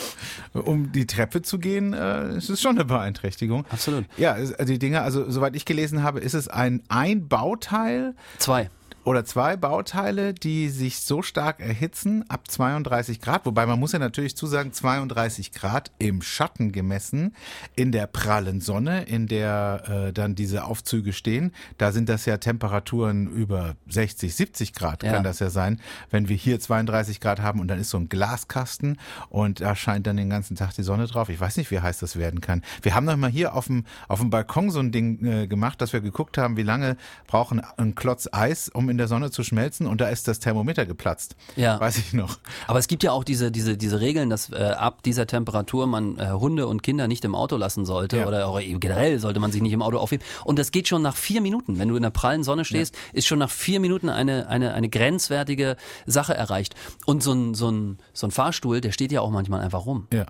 um 0.52 0.92
die 0.92 1.06
Treppe 1.06 1.42
zu 1.42 1.58
gehen, 1.58 1.92
äh, 1.92 2.36
ist 2.36 2.48
es 2.48 2.60
schon 2.62 2.76
eine 2.76 2.84
Beeinträchtigung. 2.84 3.66
Absolut. 3.68 4.04
Ja, 4.16 4.36
die 4.64 4.78
Dinge, 4.78 5.02
also 5.02 5.30
soweit 5.30 5.54
ich 5.54 5.64
gelesen 5.64 6.02
habe, 6.02 6.20
ist 6.20 6.34
es 6.34 6.48
ein, 6.48 6.82
ein 6.88 7.28
Bauteil 7.28 8.14
Zwei. 8.38 8.70
Oder 9.04 9.24
zwei 9.24 9.56
Bauteile, 9.56 10.34
die 10.34 10.68
sich 10.68 11.00
so 11.00 11.22
stark 11.22 11.60
erhitzen 11.60 12.24
ab 12.28 12.50
32 12.50 13.20
Grad. 13.20 13.46
Wobei 13.46 13.64
man 13.64 13.78
muss 13.78 13.92
ja 13.92 13.98
natürlich 13.98 14.36
zusagen, 14.36 14.72
32 14.72 15.52
Grad 15.52 15.90
im 15.98 16.20
Schatten 16.20 16.72
gemessen, 16.72 17.34
in 17.74 17.90
der 17.92 18.06
prallen 18.06 18.60
Sonne, 18.60 19.04
in 19.04 19.26
der 19.26 20.08
äh, 20.08 20.12
dann 20.12 20.34
diese 20.34 20.64
Aufzüge 20.64 21.12
stehen. 21.12 21.52
Da 21.78 21.92
sind 21.92 22.08
das 22.08 22.26
ja 22.26 22.36
Temperaturen 22.36 23.28
über 23.28 23.76
60, 23.88 24.34
70 24.34 24.72
Grad 24.74 25.02
Ja. 25.02 25.12
kann 25.12 25.24
das 25.24 25.38
ja 25.38 25.48
sein, 25.48 25.80
wenn 26.10 26.28
wir 26.28 26.36
hier 26.36 26.60
32 26.60 27.20
Grad 27.20 27.40
haben 27.40 27.60
und 27.60 27.68
dann 27.68 27.78
ist 27.80 27.90
so 27.90 27.98
ein 27.98 28.08
Glaskasten 28.08 28.98
und 29.30 29.60
da 29.60 29.74
scheint 29.74 30.06
dann 30.06 30.16
den 30.16 30.28
ganzen 30.28 30.56
Tag 30.56 30.74
die 30.74 30.82
Sonne 30.82 31.06
drauf. 31.06 31.28
Ich 31.30 31.40
weiß 31.40 31.56
nicht, 31.56 31.70
wie 31.70 31.80
heiß 31.80 31.98
das 31.98 32.16
werden 32.16 32.40
kann. 32.40 32.62
Wir 32.82 32.94
haben 32.94 33.06
noch 33.06 33.16
mal 33.16 33.30
hier 33.30 33.54
auf 33.54 33.66
dem, 33.68 33.84
auf 34.06 34.20
dem 34.20 34.28
Balkon 34.30 34.70
so 34.70 34.80
ein 34.80 34.92
Ding 34.92 35.24
äh, 35.24 35.46
gemacht, 35.46 35.80
dass 35.80 35.92
wir 35.94 36.00
geguckt 36.00 36.36
haben, 36.36 36.56
wie 36.56 36.62
lange 36.62 36.96
brauchen 37.26 37.60
ein 37.78 37.94
Klotz 37.94 38.28
Eis, 38.32 38.68
um 38.68 38.90
in 38.90 38.97
der 38.98 39.08
Sonne 39.08 39.30
zu 39.30 39.42
schmelzen 39.42 39.86
und 39.86 40.00
da 40.00 40.08
ist 40.08 40.28
das 40.28 40.38
Thermometer 40.40 40.84
geplatzt. 40.86 41.36
Ja. 41.56 41.80
Weiß 41.80 41.96
ich 41.98 42.12
noch. 42.12 42.38
Aber 42.66 42.78
es 42.78 42.88
gibt 42.88 43.02
ja 43.02 43.12
auch 43.12 43.24
diese, 43.24 43.50
diese, 43.50 43.76
diese 43.76 44.00
Regeln, 44.00 44.28
dass 44.30 44.50
äh, 44.50 44.56
ab 44.56 45.02
dieser 45.02 45.26
Temperatur 45.26 45.86
man 45.86 46.18
äh, 46.18 46.30
Hunde 46.32 46.66
und 46.66 46.82
Kinder 46.82 47.08
nicht 47.08 47.24
im 47.24 47.34
Auto 47.34 47.56
lassen 47.56 47.86
sollte 47.86 48.18
Ja. 48.18 48.26
oder 48.26 48.46
auch 48.48 48.60
generell 48.60 49.18
sollte 49.18 49.40
man 49.40 49.52
sich 49.52 49.62
nicht 49.62 49.72
im 49.72 49.82
Auto 49.82 49.98
aufheben. 49.98 50.24
Und 50.44 50.58
das 50.58 50.70
geht 50.72 50.88
schon 50.88 51.02
nach 51.02 51.16
vier 51.16 51.40
Minuten. 51.40 51.78
Wenn 51.78 51.88
du 51.88 51.96
in 51.96 52.02
der 52.02 52.10
prallen 52.10 52.42
Sonne 52.44 52.64
stehst, 52.64 52.96
ist 53.12 53.26
schon 53.26 53.38
nach 53.38 53.50
vier 53.50 53.80
Minuten 53.80 54.08
eine, 54.08 54.48
eine, 54.48 54.74
eine 54.74 54.88
grenzwertige 54.88 55.76
Sache 56.06 56.34
erreicht. 56.34 56.74
Und 57.06 57.22
so 57.22 57.32
ein, 57.32 57.54
so, 57.54 57.70
ein, 57.70 57.98
so 58.12 58.26
ein 58.26 58.30
Fahrstuhl, 58.30 58.80
der 58.80 58.92
steht 58.92 59.12
ja 59.12 59.20
auch 59.20 59.30
manchmal 59.30 59.60
einfach 59.60 59.86
rum. 59.86 60.06
Ja. 60.12 60.26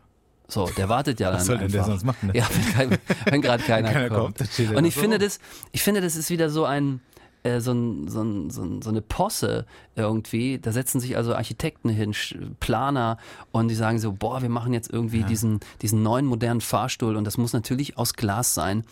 So, 0.51 0.67
der 0.79 0.89
wartet 0.89 1.21
ja 1.21 1.29
dann 1.29 1.41
Was 1.41 1.47
soll 1.47 1.59
denn 1.59 1.71
der 1.71 1.85
sonst 1.85 2.05
machen, 2.05 2.29
ne? 2.29 2.33
Ja, 2.35 2.49
wenn, 2.79 2.97
wenn 3.27 3.43
gerade 3.43 3.63
keiner, 3.67 3.93
keiner 3.93 4.09
kommt. 4.09 4.39
kommt, 4.39 4.71
Und 4.77 4.85
ich 4.87 4.95
so 4.95 5.01
finde 5.03 5.19
das, 5.19 5.41
ich 5.73 5.83
finde, 5.83 6.01
das 6.01 6.17
ist 6.17 6.31
wieder 6.31 6.49
so 6.49 6.65
ein, 6.65 7.01
äh, 7.43 7.61
so, 7.61 7.73
ein, 7.73 8.09
so, 8.09 8.23
ein, 8.23 8.51
so, 8.51 8.63
ein, 8.63 8.83
so 8.83 8.91
eine 8.91 9.03
Posse 9.03 9.67
irgendwie. 9.95 10.59
Da 10.59 10.73
setzen 10.73 11.01
sich 11.01 11.17
also 11.17 11.35
Architekten 11.35 11.89
hin, 11.89 12.15
Planer 12.61 13.19
und 13.53 13.69
die 13.69 13.75
sagen 13.75 13.99
so, 13.99 14.13
boah, 14.13 14.43
wir 14.43 14.49
machen 14.49 14.73
jetzt 14.73 14.91
irgendwie 14.93 15.23
diesen, 15.25 15.61
diesen 15.83 16.03
neuen 16.03 16.27
modernen 16.27 16.61
Fahrstuhl 16.61 17.17
und 17.17 17.25
das 17.25 17.39
muss 17.39 17.53
natürlich 17.53 17.99
aus 17.99 18.15
Glas 18.15 18.55
sein. 18.55 18.85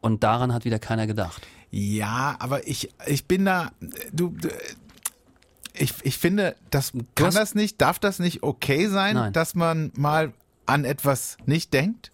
Und 0.00 0.22
daran 0.22 0.52
hat 0.54 0.64
wieder 0.64 0.78
keiner 0.78 1.06
gedacht. 1.06 1.46
Ja, 1.70 2.36
aber 2.38 2.66
ich, 2.66 2.90
ich 3.06 3.26
bin 3.26 3.44
da, 3.44 3.72
du, 4.12 4.28
du 4.28 4.48
ich, 5.74 5.94
ich 6.02 6.18
finde, 6.18 6.56
das 6.70 6.92
kann 7.14 7.34
das 7.34 7.54
nicht, 7.54 7.80
darf 7.80 7.98
das 7.98 8.18
nicht 8.18 8.42
okay 8.42 8.86
sein, 8.88 9.14
Nein. 9.14 9.32
dass 9.32 9.54
man 9.54 9.92
mal 9.96 10.32
an 10.66 10.84
etwas 10.84 11.36
nicht 11.46 11.72
denkt? 11.72 12.10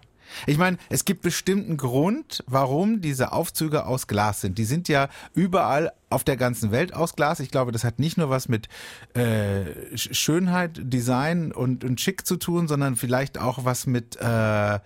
Ich 0.46 0.58
meine, 0.58 0.78
es 0.88 1.04
gibt 1.04 1.22
bestimmten 1.22 1.76
Grund, 1.76 2.42
warum 2.46 3.00
diese 3.00 3.32
Aufzüge 3.32 3.86
aus 3.86 4.06
Glas 4.06 4.40
sind. 4.40 4.58
Die 4.58 4.64
sind 4.64 4.88
ja 4.88 5.08
überall 5.34 5.92
auf 6.10 6.22
der 6.24 6.36
ganzen 6.36 6.70
Welt 6.70 6.94
aus 6.94 7.16
Glas. 7.16 7.40
Ich 7.40 7.50
glaube, 7.50 7.72
das 7.72 7.82
hat 7.84 7.98
nicht 7.98 8.16
nur 8.18 8.30
was 8.30 8.48
mit 8.48 8.68
äh, 9.14 9.62
Sch- 9.94 10.14
Schönheit, 10.14 10.78
Design 10.82 11.50
und, 11.52 11.84
und 11.84 12.00
Schick 12.00 12.26
zu 12.26 12.36
tun, 12.36 12.68
sondern 12.68 12.94
vielleicht 12.96 13.38
auch 13.38 13.64
was 13.64 13.86
mit 13.86 14.16
äh, 14.20 14.78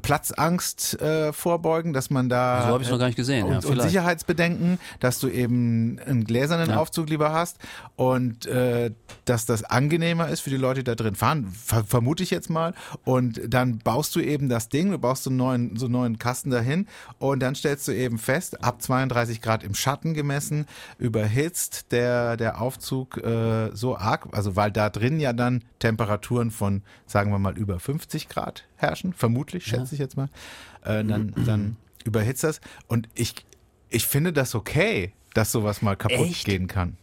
Platzangst 0.00 1.00
äh, 1.02 1.32
vorbeugen, 1.32 1.92
dass 1.92 2.08
man 2.10 2.28
da 2.28 2.62
So 2.62 2.68
habe 2.74 2.82
ich 2.82 2.90
noch 2.90 2.98
gar 2.98 3.06
nicht 3.06 3.16
gesehen. 3.16 3.44
und, 3.46 3.62
ja, 3.64 3.70
und. 3.70 3.82
Sicherheitsbedenken, 3.82 4.78
dass 5.00 5.18
du 5.18 5.28
eben 5.28 5.98
einen 6.06 6.24
gläsernen 6.24 6.70
Ja. 6.70 6.76
Aufzug 6.78 7.08
lieber 7.10 7.32
hast 7.32 7.58
und 7.96 8.46
äh, 8.46 8.90
dass 9.26 9.44
das 9.46 9.64
angenehmer 9.64 10.28
ist 10.28 10.40
für 10.40 10.50
die 10.50 10.56
Leute, 10.56 10.80
die 10.80 10.84
da 10.84 10.94
drin 10.94 11.14
fahren, 11.14 11.46
ver 11.48 11.84
vermute 11.84 12.22
ich 12.22 12.30
jetzt 12.30 12.48
mal. 12.50 12.74
Und 13.04 13.40
dann 13.48 13.78
baust 13.78 14.14
du 14.16 14.20
eben 14.20 14.48
das 14.48 14.68
Ding, 14.70 14.90
du 14.90 14.98
baust 14.98 15.24
so 15.24 15.30
einen 15.30 15.36
neuen, 15.36 15.76
so 15.76 15.86
einen 15.86 15.92
neuen 15.92 16.18
Kasten 16.18 16.50
dahin 16.50 16.86
und 17.18 17.40
dann 17.40 17.54
stellst 17.54 17.86
du 17.88 17.92
eben 17.92 18.18
fest, 18.18 18.64
ab 18.64 18.80
32 18.82 19.40
Grad 19.42 19.62
im 19.62 19.74
Schatten 19.74 20.14
gemessen, 20.14 20.51
überhitzt 20.98 21.92
der, 21.92 22.36
der 22.36 22.60
Aufzug 22.60 23.18
äh, 23.18 23.70
so 23.74 23.96
arg, 23.96 24.28
also 24.32 24.56
weil 24.56 24.70
da 24.70 24.90
drin 24.90 25.20
ja 25.20 25.32
dann 25.32 25.64
Temperaturen 25.78 26.50
von, 26.50 26.82
sagen 27.06 27.30
wir 27.30 27.38
mal, 27.38 27.56
über 27.56 27.80
50 27.80 28.28
Grad 28.28 28.64
herrschen, 28.76 29.12
vermutlich, 29.12 29.64
schätze 29.64 29.94
ich 29.94 30.00
jetzt 30.00 30.16
mal, 30.16 30.28
äh, 30.84 31.04
dann, 31.04 31.34
dann 31.46 31.76
überhitzt 32.04 32.44
das. 32.44 32.60
Und 32.86 33.08
ich, 33.14 33.34
ich 33.88 34.06
finde 34.06 34.32
das 34.32 34.54
okay, 34.54 35.12
dass 35.34 35.52
sowas 35.52 35.82
mal 35.82 35.96
kaputt 35.96 36.26
Echt? 36.26 36.44
gehen 36.44 36.66
kann. 36.66 36.96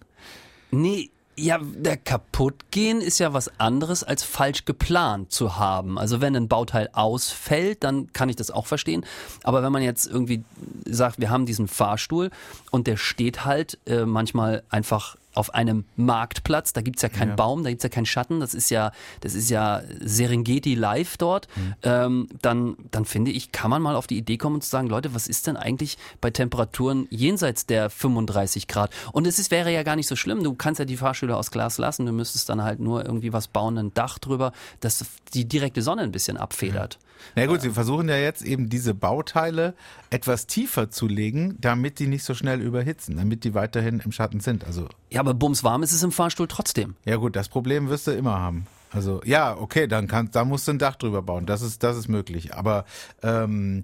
Nee, 0.71 1.09
ja, 1.39 1.59
der 1.61 1.97
kaputtgehen 1.97 3.01
ist 3.01 3.19
ja 3.19 3.33
was 3.33 3.59
anderes 3.59 4.03
als 4.03 4.23
falsch 4.23 4.65
geplant 4.65 5.31
zu 5.31 5.57
haben. 5.57 5.97
Also 5.97 6.21
wenn 6.21 6.35
ein 6.35 6.47
Bauteil 6.47 6.89
ausfällt, 6.93 7.83
dann 7.83 8.11
kann 8.13 8.29
ich 8.29 8.35
das 8.35 8.51
auch 8.51 8.67
verstehen. 8.67 9.05
Aber 9.43 9.63
wenn 9.63 9.71
man 9.71 9.81
jetzt 9.81 10.05
irgendwie 10.05 10.43
sagt, 10.85 11.19
wir 11.19 11.29
haben 11.29 11.45
diesen 11.45 11.67
Fahrstuhl 11.67 12.29
und 12.71 12.87
der 12.87 12.97
steht 12.97 13.45
halt 13.45 13.77
äh, 13.85 14.05
manchmal 14.05 14.63
einfach 14.69 15.15
auf 15.33 15.53
einem 15.53 15.85
Marktplatz, 15.95 16.73
da 16.73 16.81
gibt's 16.81 17.01
ja 17.01 17.09
keinen 17.09 17.29
Ja. 17.29 17.35
Baum, 17.35 17.63
da 17.63 17.69
gibt's 17.69 17.83
ja 17.83 17.89
keinen 17.89 18.05
Schatten, 18.05 18.39
das 18.39 18.53
ist 18.53 18.69
ja, 18.69 18.91
das 19.21 19.35
ist 19.35 19.49
ja 19.49 19.81
Serengeti 19.99 20.75
live 20.75 21.17
dort, 21.17 21.47
ähm, 21.83 22.27
dann, 22.41 22.75
dann 22.91 23.05
finde 23.05 23.31
ich, 23.31 23.51
kann 23.51 23.69
man 23.69 23.81
mal 23.81 23.95
auf 23.95 24.07
die 24.07 24.17
Idee 24.17 24.37
kommen 24.37 24.55
und 24.55 24.63
zu 24.63 24.69
sagen, 24.69 24.87
Leute, 24.87 25.13
was 25.13 25.27
ist 25.27 25.47
denn 25.47 25.55
eigentlich 25.55 25.97
bei 26.19 26.31
Temperaturen 26.31 27.07
jenseits 27.09 27.65
der 27.65 27.89
35 27.89 28.67
Grad? 28.67 28.91
Und 29.11 29.27
es 29.27 29.39
ist, 29.39 29.51
wäre 29.51 29.71
ja 29.71 29.83
gar 29.83 29.95
nicht 29.95 30.07
so 30.07 30.15
schlimm, 30.15 30.43
du 30.43 30.53
kannst 30.55 30.79
ja 30.79 30.85
die 30.85 30.97
Fahrstühle 30.97 31.37
aus 31.37 31.51
Glas 31.51 31.77
lassen, 31.77 32.05
du 32.05 32.11
müsstest 32.11 32.49
dann 32.49 32.63
halt 32.63 32.79
nur 32.79 33.05
irgendwie 33.05 33.31
was 33.31 33.47
bauen, 33.47 33.77
ein 33.77 33.93
Dach 33.93 34.19
drüber, 34.19 34.51
das 34.79 35.05
die 35.33 35.45
direkte 35.47 35.81
Sonne 35.81 36.01
ein 36.01 36.11
bisschen 36.11 36.37
abfedert. 36.37 36.97
Na 37.35 37.45
gut, 37.45 37.61
sie 37.61 37.71
versuchen 37.71 38.09
ja 38.09 38.17
jetzt 38.17 38.41
eben 38.41 38.69
diese 38.69 38.93
Bauteile 38.93 39.73
etwas 40.09 40.47
tiefer 40.47 40.89
zu 40.89 41.07
legen, 41.07 41.57
damit 41.59 41.99
die 41.99 42.07
nicht 42.07 42.23
so 42.23 42.33
schnell 42.33 42.61
überhitzen, 42.61 43.17
damit 43.17 43.43
die 43.43 43.53
weiterhin 43.53 44.01
im 44.03 44.11
Schatten 44.11 44.39
sind. 44.39 44.63
Also, 44.65 44.87
Ja, 45.11 45.18
aber 45.19 45.33
bumswarm 45.33 45.83
ist 45.83 45.91
es 45.91 46.03
im 46.03 46.11
Fahrstuhl 46.11 46.47
trotzdem. 46.47 46.95
ja 47.05 47.17
gut, 47.17 47.35
das 47.35 47.49
Problem 47.49 47.89
wirst 47.89 48.07
du 48.07 48.11
immer 48.11 48.39
haben. 48.39 48.67
Also 48.91 49.21
ja, 49.23 49.55
okay, 49.55 49.87
dann 49.87 50.07
kannst, 50.07 50.35
da 50.35 50.43
musst 50.43 50.67
du 50.67 50.71
ein 50.71 50.79
Dach 50.79 50.95
drüber 50.95 51.21
bauen. 51.21 51.45
Das 51.45 51.61
ist, 51.61 51.83
das 51.83 51.95
ist 51.95 52.07
möglich. 52.07 52.55
Aber 52.55 52.85
ähm, 53.21 53.83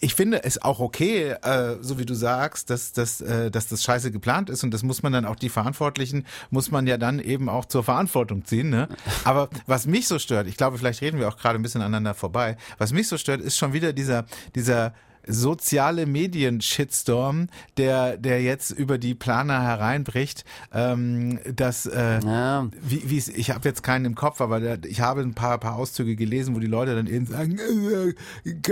ich 0.00 0.14
finde 0.14 0.44
es 0.44 0.60
auch 0.60 0.80
okay, 0.80 1.30
äh, 1.42 1.76
so 1.80 1.98
wie 1.98 2.04
du 2.04 2.14
sagst, 2.14 2.68
dass, 2.70 2.92
dass, 2.92 3.20
äh, 3.20 3.50
dass 3.50 3.68
das 3.68 3.82
scheiße 3.82 4.10
geplant 4.10 4.50
ist 4.50 4.64
und 4.64 4.72
das 4.72 4.82
muss 4.82 5.02
man 5.02 5.12
dann 5.12 5.24
auch 5.24 5.36
die 5.36 5.48
Verantwortlichen 5.48 6.26
muss 6.50 6.70
man 6.70 6.86
ja 6.86 6.98
dann 6.98 7.20
eben 7.20 7.48
auch 7.48 7.64
zur 7.64 7.84
Verantwortung 7.84 8.44
ziehen. 8.44 8.68
Ne? 8.68 8.88
Aber 9.24 9.48
was 9.66 9.86
mich 9.86 10.06
so 10.06 10.18
stört, 10.18 10.46
ich 10.46 10.56
glaube, 10.56 10.76
vielleicht 10.76 11.00
reden 11.00 11.18
wir 11.18 11.28
auch 11.28 11.38
gerade 11.38 11.58
ein 11.58 11.62
bisschen 11.62 11.80
aneinander 11.80 12.14
vorbei. 12.14 12.56
Was 12.76 12.92
mich 12.92 13.08
so 13.08 13.16
stört, 13.16 13.40
ist 13.40 13.56
schon 13.56 13.72
wieder 13.72 13.92
dieser 13.92 14.26
dieser 14.54 14.92
soziale 15.28 16.06
Medien-Shitstorm, 16.06 17.48
der, 17.76 18.16
der 18.16 18.42
jetzt 18.42 18.70
über 18.70 18.98
die 18.98 19.14
Planer 19.14 19.62
hereinbricht, 19.62 20.44
ähm, 20.72 21.38
dass 21.54 21.86
äh, 21.86 22.20
Ja. 22.24 22.68
wie, 22.82 23.18
ich 23.18 23.50
habe 23.50 23.68
jetzt 23.68 23.82
keinen 23.82 24.04
im 24.06 24.14
Kopf, 24.14 24.40
aber 24.40 24.60
da, 24.60 24.76
ich 24.88 25.00
habe 25.00 25.20
ein 25.20 25.34
paar, 25.34 25.58
paar 25.58 25.76
Auszüge 25.76 26.16
gelesen, 26.16 26.54
wo 26.54 26.60
die 26.60 26.66
Leute 26.66 26.94
dann 26.94 27.06
eben 27.06 27.26
sagen, 27.26 27.58
äh, 27.58 28.08
äh, 28.50 28.64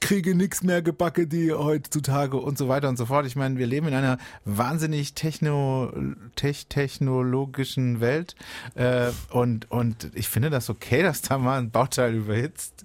kriege 0.00 0.34
nichts 0.34 0.62
mehr 0.62 0.82
gebacke, 0.82 1.26
die 1.26 1.52
heutzutage 1.52 2.36
und 2.36 2.58
so 2.58 2.68
weiter 2.68 2.88
und 2.88 2.96
so 2.96 3.06
fort. 3.06 3.26
Ich 3.26 3.36
meine, 3.36 3.58
wir 3.58 3.66
leben 3.66 3.88
in 3.88 3.94
einer 3.94 4.18
wahnsinnig 4.44 5.14
techno, 5.14 5.92
tech, 6.36 6.66
technologischen 6.68 8.00
Welt 8.00 8.34
äh, 8.74 9.10
und, 9.30 9.70
und 9.70 10.10
ich 10.14 10.28
finde 10.28 10.50
das 10.50 10.70
okay, 10.70 11.02
dass 11.02 11.22
da 11.22 11.38
mal 11.38 11.58
ein 11.58 11.70
Bauteil 11.70 12.14
überhitzt. 12.14 12.84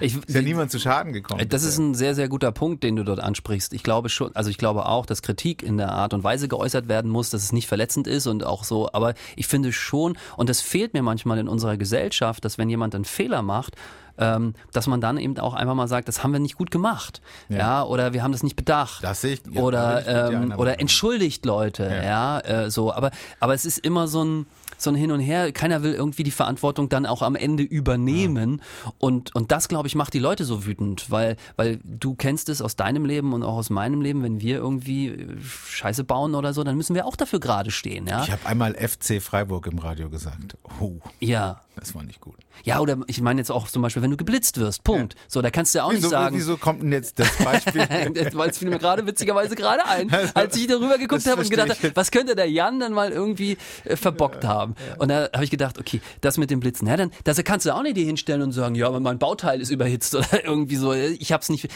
Ich, 0.00 0.16
Ist 0.16 0.34
ja 0.34 0.42
niemand 0.42 0.70
zu 0.70 0.78
Schaden 0.78 1.12
gekommen. 1.12 1.44
Das 1.48 1.62
ist 1.64 1.78
ein 1.78 1.94
sehr, 1.94 2.14
sehr 2.14 2.28
guter 2.28 2.52
Punkt, 2.52 2.67
den 2.76 2.96
du 2.96 3.04
dort 3.04 3.20
ansprichst. 3.20 3.72
Ich 3.72 3.82
glaube 3.82 4.08
schon, 4.08 4.34
also 4.36 4.50
ich 4.50 4.58
glaube 4.58 4.86
auch, 4.86 5.06
dass 5.06 5.22
Kritik 5.22 5.62
in 5.62 5.76
der 5.78 5.90
Art 5.92 6.14
und 6.14 6.24
Weise 6.24 6.48
geäußert 6.48 6.88
werden 6.88 7.10
muss, 7.10 7.30
dass 7.30 7.42
es 7.42 7.52
nicht 7.52 7.66
verletzend 7.68 8.06
ist 8.06 8.26
und 8.26 8.44
auch 8.44 8.64
so, 8.64 8.88
aber 8.92 9.14
ich 9.36 9.46
finde 9.46 9.72
schon, 9.72 10.16
und 10.36 10.48
das 10.48 10.60
fehlt 10.60 10.94
mir 10.94 11.02
manchmal 11.02 11.38
in 11.38 11.48
unserer 11.48 11.76
Gesellschaft, 11.76 12.44
dass 12.44 12.58
wenn 12.58 12.68
jemand 12.70 12.94
einen 12.94 13.04
Fehler 13.04 13.42
macht, 13.42 13.74
ähm, 14.20 14.54
dass 14.72 14.88
man 14.88 15.00
dann 15.00 15.16
eben 15.16 15.38
auch 15.38 15.54
einfach 15.54 15.74
mal 15.74 15.86
sagt, 15.86 16.08
das 16.08 16.24
haben 16.24 16.32
wir 16.32 16.40
nicht 16.40 16.56
gut 16.56 16.70
gemacht, 16.72 17.20
ja, 17.48 17.84
oder 17.84 18.12
wir 18.12 18.22
haben 18.24 18.32
das 18.32 18.42
nicht 18.42 18.56
bedacht, 18.56 19.04
Das 19.04 19.20
sehe 19.20 19.34
ich- 19.34 19.42
ja, 19.54 19.60
oder 19.62 20.30
ähm, 20.32 20.54
oder 20.56 20.80
entschuldigt 20.80 21.46
Leute, 21.46 21.84
ja, 21.84 22.02
Ja. 22.02 22.40
äh, 22.40 22.70
so, 22.70 22.92
aber 22.92 23.12
aber 23.38 23.54
es 23.54 23.64
ist 23.64 23.78
immer 23.78 24.08
so 24.08 24.24
ein 24.24 24.46
so 24.78 24.90
ein 24.90 24.96
Hin 24.96 25.10
und 25.10 25.20
Her. 25.20 25.52
Keiner 25.52 25.82
will 25.82 25.92
irgendwie 25.92 26.22
die 26.22 26.30
Verantwortung 26.30 26.88
dann 26.88 27.06
auch 27.06 27.22
am 27.22 27.36
Ende 27.36 27.62
übernehmen. 27.62 28.60
Ja. 28.84 28.92
Und, 28.98 29.34
und 29.34 29.52
das, 29.52 29.68
glaube 29.68 29.88
ich, 29.88 29.94
macht 29.94 30.14
die 30.14 30.18
Leute 30.18 30.44
so 30.44 30.66
wütend, 30.66 31.10
weil, 31.10 31.36
weil 31.56 31.80
du 31.84 32.14
kennst 32.14 32.48
es 32.48 32.62
aus 32.62 32.76
deinem 32.76 33.04
Leben 33.04 33.32
und 33.32 33.42
auch 33.42 33.56
aus 33.56 33.70
meinem 33.70 34.00
Leben, 34.00 34.22
wenn 34.22 34.40
wir 34.40 34.56
irgendwie 34.56 35.08
äh, 35.08 35.36
Scheiße 35.40 36.04
bauen 36.04 36.34
oder 36.34 36.52
so, 36.52 36.64
dann 36.64 36.76
müssen 36.76 36.94
wir 36.94 37.06
auch 37.06 37.16
dafür 37.16 37.40
gerade 37.40 37.70
stehen. 37.70 38.06
Ja? 38.06 38.22
Ich 38.22 38.30
habe 38.30 38.46
einmal 38.46 38.74
FC 38.74 39.20
Freiburg 39.22 39.66
im 39.66 39.78
Radio 39.78 40.08
gesagt. 40.10 40.56
Oh, 40.80 40.98
ja. 41.20 41.60
Das 41.78 41.94
war 41.94 42.02
nicht 42.02 42.20
gut. 42.20 42.34
Ja, 42.64 42.80
oder 42.80 42.98
ich 43.06 43.20
meine 43.20 43.40
jetzt 43.40 43.50
auch 43.50 43.68
zum 43.68 43.82
Beispiel, 43.82 44.02
wenn 44.02 44.10
du 44.10 44.16
geblitzt 44.16 44.58
wirst, 44.58 44.82
Punkt. 44.82 45.14
Ja. 45.14 45.20
So, 45.28 45.42
da 45.42 45.50
kannst 45.50 45.74
du 45.74 45.78
ja 45.78 45.84
auch 45.84 45.92
wieso, 45.92 46.08
nicht 46.08 46.10
sagen. 46.10 46.36
Wieso 46.36 46.56
kommt 46.56 46.82
denn 46.82 46.92
jetzt 46.92 47.18
das 47.18 47.36
Beispiel? 47.36 47.82
Weil 48.32 48.50
es 48.50 48.58
fiel 48.58 48.68
mir 48.68 48.78
gerade 48.78 49.06
witzigerweise 49.06 49.54
gerade 49.54 49.86
ein, 49.86 50.10
als 50.34 50.56
ich 50.56 50.66
darüber 50.66 50.98
geguckt 50.98 51.26
habe 51.26 51.40
und 51.40 51.50
gedacht 51.50 51.70
habe, 51.70 51.92
was 51.94 52.10
könnte 52.10 52.34
der 52.34 52.50
Jan 52.50 52.80
dann 52.80 52.92
mal 52.92 53.12
irgendwie 53.12 53.58
äh, 53.84 53.96
verbockt 53.96 54.42
ja, 54.42 54.50
haben? 54.68 54.74
Ja. 54.88 54.96
Und 54.98 55.08
da 55.08 55.28
habe 55.32 55.44
ich 55.44 55.50
gedacht, 55.50 55.78
okay, 55.78 56.00
das 56.20 56.38
mit 56.38 56.50
dem 56.50 56.60
Blitzen, 56.60 56.86
ja, 56.88 56.96
dann 56.96 57.10
das 57.24 57.42
kannst 57.44 57.66
du 57.66 57.74
auch 57.74 57.82
nicht 57.82 57.96
dir 57.96 58.04
hinstellen 58.04 58.42
und 58.42 58.52
sagen, 58.52 58.74
ja, 58.74 58.86
aber 58.86 59.00
mein 59.00 59.18
Bauteil 59.18 59.60
ist 59.60 59.70
überhitzt 59.70 60.14
oder 60.14 60.44
irgendwie 60.44 60.76
so. 60.76 60.92
Ich 60.92 61.32
habe 61.32 61.42
es 61.42 61.48
nicht. 61.48 61.68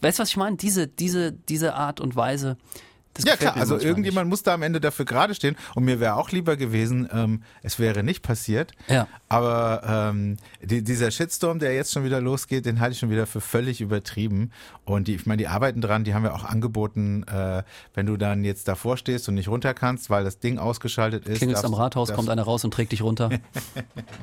Weißt 0.00 0.18
du, 0.18 0.22
was 0.22 0.30
ich 0.30 0.36
meine? 0.36 0.56
Diese, 0.56 0.86
diese, 0.86 1.32
diese 1.32 1.74
Art 1.74 2.00
und 2.00 2.16
Weise. 2.16 2.56
Das 3.14 3.24
ja 3.24 3.36
klar, 3.36 3.56
also 3.56 3.78
irgendjemand 3.78 4.26
nicht. 4.26 4.32
muss 4.32 4.42
da 4.42 4.54
am 4.54 4.62
Ende 4.62 4.80
dafür 4.80 5.04
gerade 5.04 5.34
stehen 5.34 5.56
und 5.74 5.84
mir 5.84 6.00
wäre 6.00 6.16
auch 6.16 6.30
lieber 6.30 6.56
gewesen, 6.56 7.08
ähm, 7.12 7.42
es 7.62 7.78
wäre 7.78 8.02
nicht 8.02 8.22
passiert. 8.22 8.72
Ja. 8.88 9.06
Aber 9.28 10.10
ähm, 10.12 10.36
die, 10.60 10.82
dieser 10.82 11.10
Shitstorm, 11.10 11.60
der 11.60 11.74
jetzt 11.74 11.92
schon 11.92 12.04
wieder 12.04 12.20
losgeht, 12.20 12.66
den 12.66 12.80
halte 12.80 12.94
ich 12.94 12.98
schon 12.98 13.10
wieder 13.10 13.26
für 13.26 13.40
völlig 13.40 13.80
übertrieben. 13.80 14.50
Und 14.84 15.08
die, 15.08 15.14
ich 15.14 15.26
meine, 15.26 15.38
die 15.38 15.48
arbeiten 15.48 15.80
dran, 15.80 16.04
die 16.04 16.14
haben 16.14 16.24
ja 16.24 16.32
auch 16.32 16.44
angeboten, 16.44 17.24
äh, 17.24 17.62
wenn 17.94 18.06
du 18.06 18.16
dann 18.16 18.44
jetzt 18.44 18.66
davor 18.68 18.96
stehst 18.96 19.28
und 19.28 19.36
nicht 19.36 19.48
runter 19.48 19.74
kannst, 19.74 20.10
weil 20.10 20.24
das 20.24 20.40
Ding 20.40 20.58
ausgeschaltet 20.58 21.26
ist. 21.26 21.38
Klingelst 21.38 21.64
am 21.64 21.74
Rathaus, 21.74 22.12
kommt 22.12 22.28
einer 22.30 22.42
raus 22.42 22.64
und 22.64 22.74
trägt 22.74 22.92
dich 22.92 23.02
runter. 23.02 23.30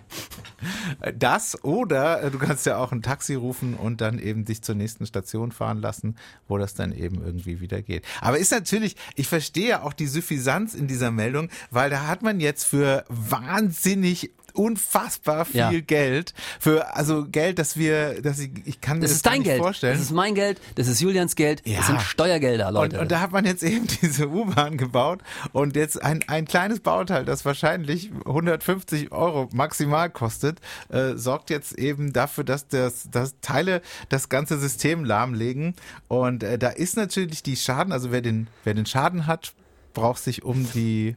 das 1.17 1.63
oder 1.63 2.23
äh, 2.23 2.31
du 2.31 2.37
kannst 2.37 2.65
ja 2.65 2.77
auch 2.77 2.91
ein 2.91 3.01
Taxi 3.01 3.35
rufen 3.35 3.73
und 3.75 4.01
dann 4.01 4.19
eben 4.19 4.45
dich 4.45 4.61
zur 4.61 4.75
nächsten 4.75 5.05
Station 5.05 5.51
fahren 5.51 5.81
lassen, 5.81 6.15
wo 6.47 6.57
das 6.57 6.73
dann 6.73 6.91
eben 6.91 7.23
irgendwie 7.23 7.61
wieder 7.61 7.81
geht. 7.81 8.05
Aber 8.19 8.37
ist 8.37 8.51
natürlich 8.51 8.80
natürlich, 8.81 8.95
ich 9.15 9.27
verstehe 9.27 9.83
auch 9.83 9.93
die 9.93 10.07
Suffisanz 10.07 10.73
in 10.73 10.87
dieser 10.87 11.11
Meldung, 11.11 11.49
weil 11.69 11.89
da 11.89 12.07
hat 12.07 12.21
man 12.23 12.39
jetzt 12.39 12.65
für 12.65 13.05
wahnsinnig 13.09 14.31
unfassbar 14.53 15.45
viel 15.45 15.59
ja. 15.59 15.71
Geld 15.79 16.33
für 16.59 16.95
also 16.95 17.25
Geld, 17.25 17.59
dass 17.59 17.77
wir, 17.77 18.21
dass 18.21 18.39
ich, 18.39 18.51
ich 18.65 18.81
kann 18.81 18.97
mir 18.97 19.03
das, 19.03 19.11
das 19.11 19.15
ist 19.17 19.25
dein 19.25 19.39
nicht 19.39 19.45
Geld. 19.45 19.61
vorstellen. 19.61 19.93
Das 19.93 20.01
ist 20.01 20.11
mein 20.11 20.35
Geld, 20.35 20.59
das 20.75 20.87
ist 20.87 21.01
Julians 21.01 21.35
Geld, 21.35 21.61
ja. 21.65 21.77
das 21.77 21.87
sind 21.87 22.01
Steuergelder, 22.01 22.71
Leute. 22.71 22.97
Und, 22.97 23.03
und, 23.03 23.11
da 23.11 23.19
hat 23.19 23.31
man 23.31 23.45
jetzt 23.45 23.63
eben 23.63 23.87
diese 24.01 24.29
U-Bahn 24.29 24.77
gebaut 24.77 25.21
und 25.51 25.75
jetzt 25.75 26.01
ein, 26.01 26.23
ein 26.27 26.45
kleines 26.45 26.79
Bauteil, 26.79 27.25
das 27.25 27.45
wahrscheinlich 27.45 28.11
150 28.25 29.11
Euro 29.11 29.49
maximal 29.53 30.09
kostet, 30.09 30.59
äh, 30.89 31.15
sorgt 31.15 31.49
jetzt 31.49 31.77
eben 31.77 32.13
dafür, 32.13 32.43
dass 32.43 32.67
das, 32.67 33.09
dass 33.09 33.35
Teile 33.41 33.81
das 34.09 34.29
ganze 34.29 34.59
System 34.59 35.05
lahmlegen. 35.05 35.75
Und 36.07 36.43
äh, 36.43 36.57
da 36.57 36.69
ist 36.69 36.97
natürlich 36.97 37.43
die 37.43 37.55
Schaden, 37.55 37.93
also 37.93 38.11
wer 38.11 38.21
den, 38.21 38.47
wer 38.63 38.73
den 38.73 38.85
Schaden 38.85 39.27
hat, 39.27 39.53
braucht 39.93 40.23
sich 40.23 40.43
um 40.43 40.71
die 40.73 41.15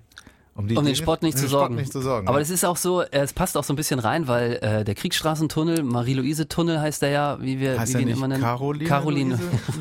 um, 0.55 0.77
um 0.77 0.85
den 0.85 0.95
Sport 0.95 1.23
nicht, 1.23 1.37
zu, 1.37 1.49
sorgen. 1.49 1.75
nicht 1.75 1.93
zu 1.93 2.01
sorgen. 2.01 2.29
Aber 2.29 2.39
ja. 2.39 2.43
das 2.43 2.51
ist 2.51 2.65
auch 2.65 2.77
so, 2.77 3.03
es 3.03 3.33
passt 3.33 3.57
auch 3.57 3.65
so 3.65 3.73
ein 3.73 3.77
bisschen 3.77 3.99
rein, 3.99 4.29
weil 4.29 4.55
äh, 4.63 4.85
der 4.85 4.95
Kriegsstraßentunnel, 4.95 5.83
Marie-Louise-Tunnel 5.83 6.81
heißt 6.81 7.03
der 7.03 7.11
ja, 7.11 7.41
wie 7.41 7.59
wir, 7.59 7.79
heißt 7.79 7.95
wie 7.95 7.99
wir 7.99 8.03
ihn 8.03 8.09
immer 8.09 8.29
nennen. 8.29 8.43
Caroline? 8.43 8.89
Caroline. 8.89 9.41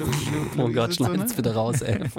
oh 0.58 0.70
Gott, 0.70 0.96
schneid's 0.96 1.34
bitte 1.34 1.54
raus, 1.54 1.82
ey. 1.82 2.00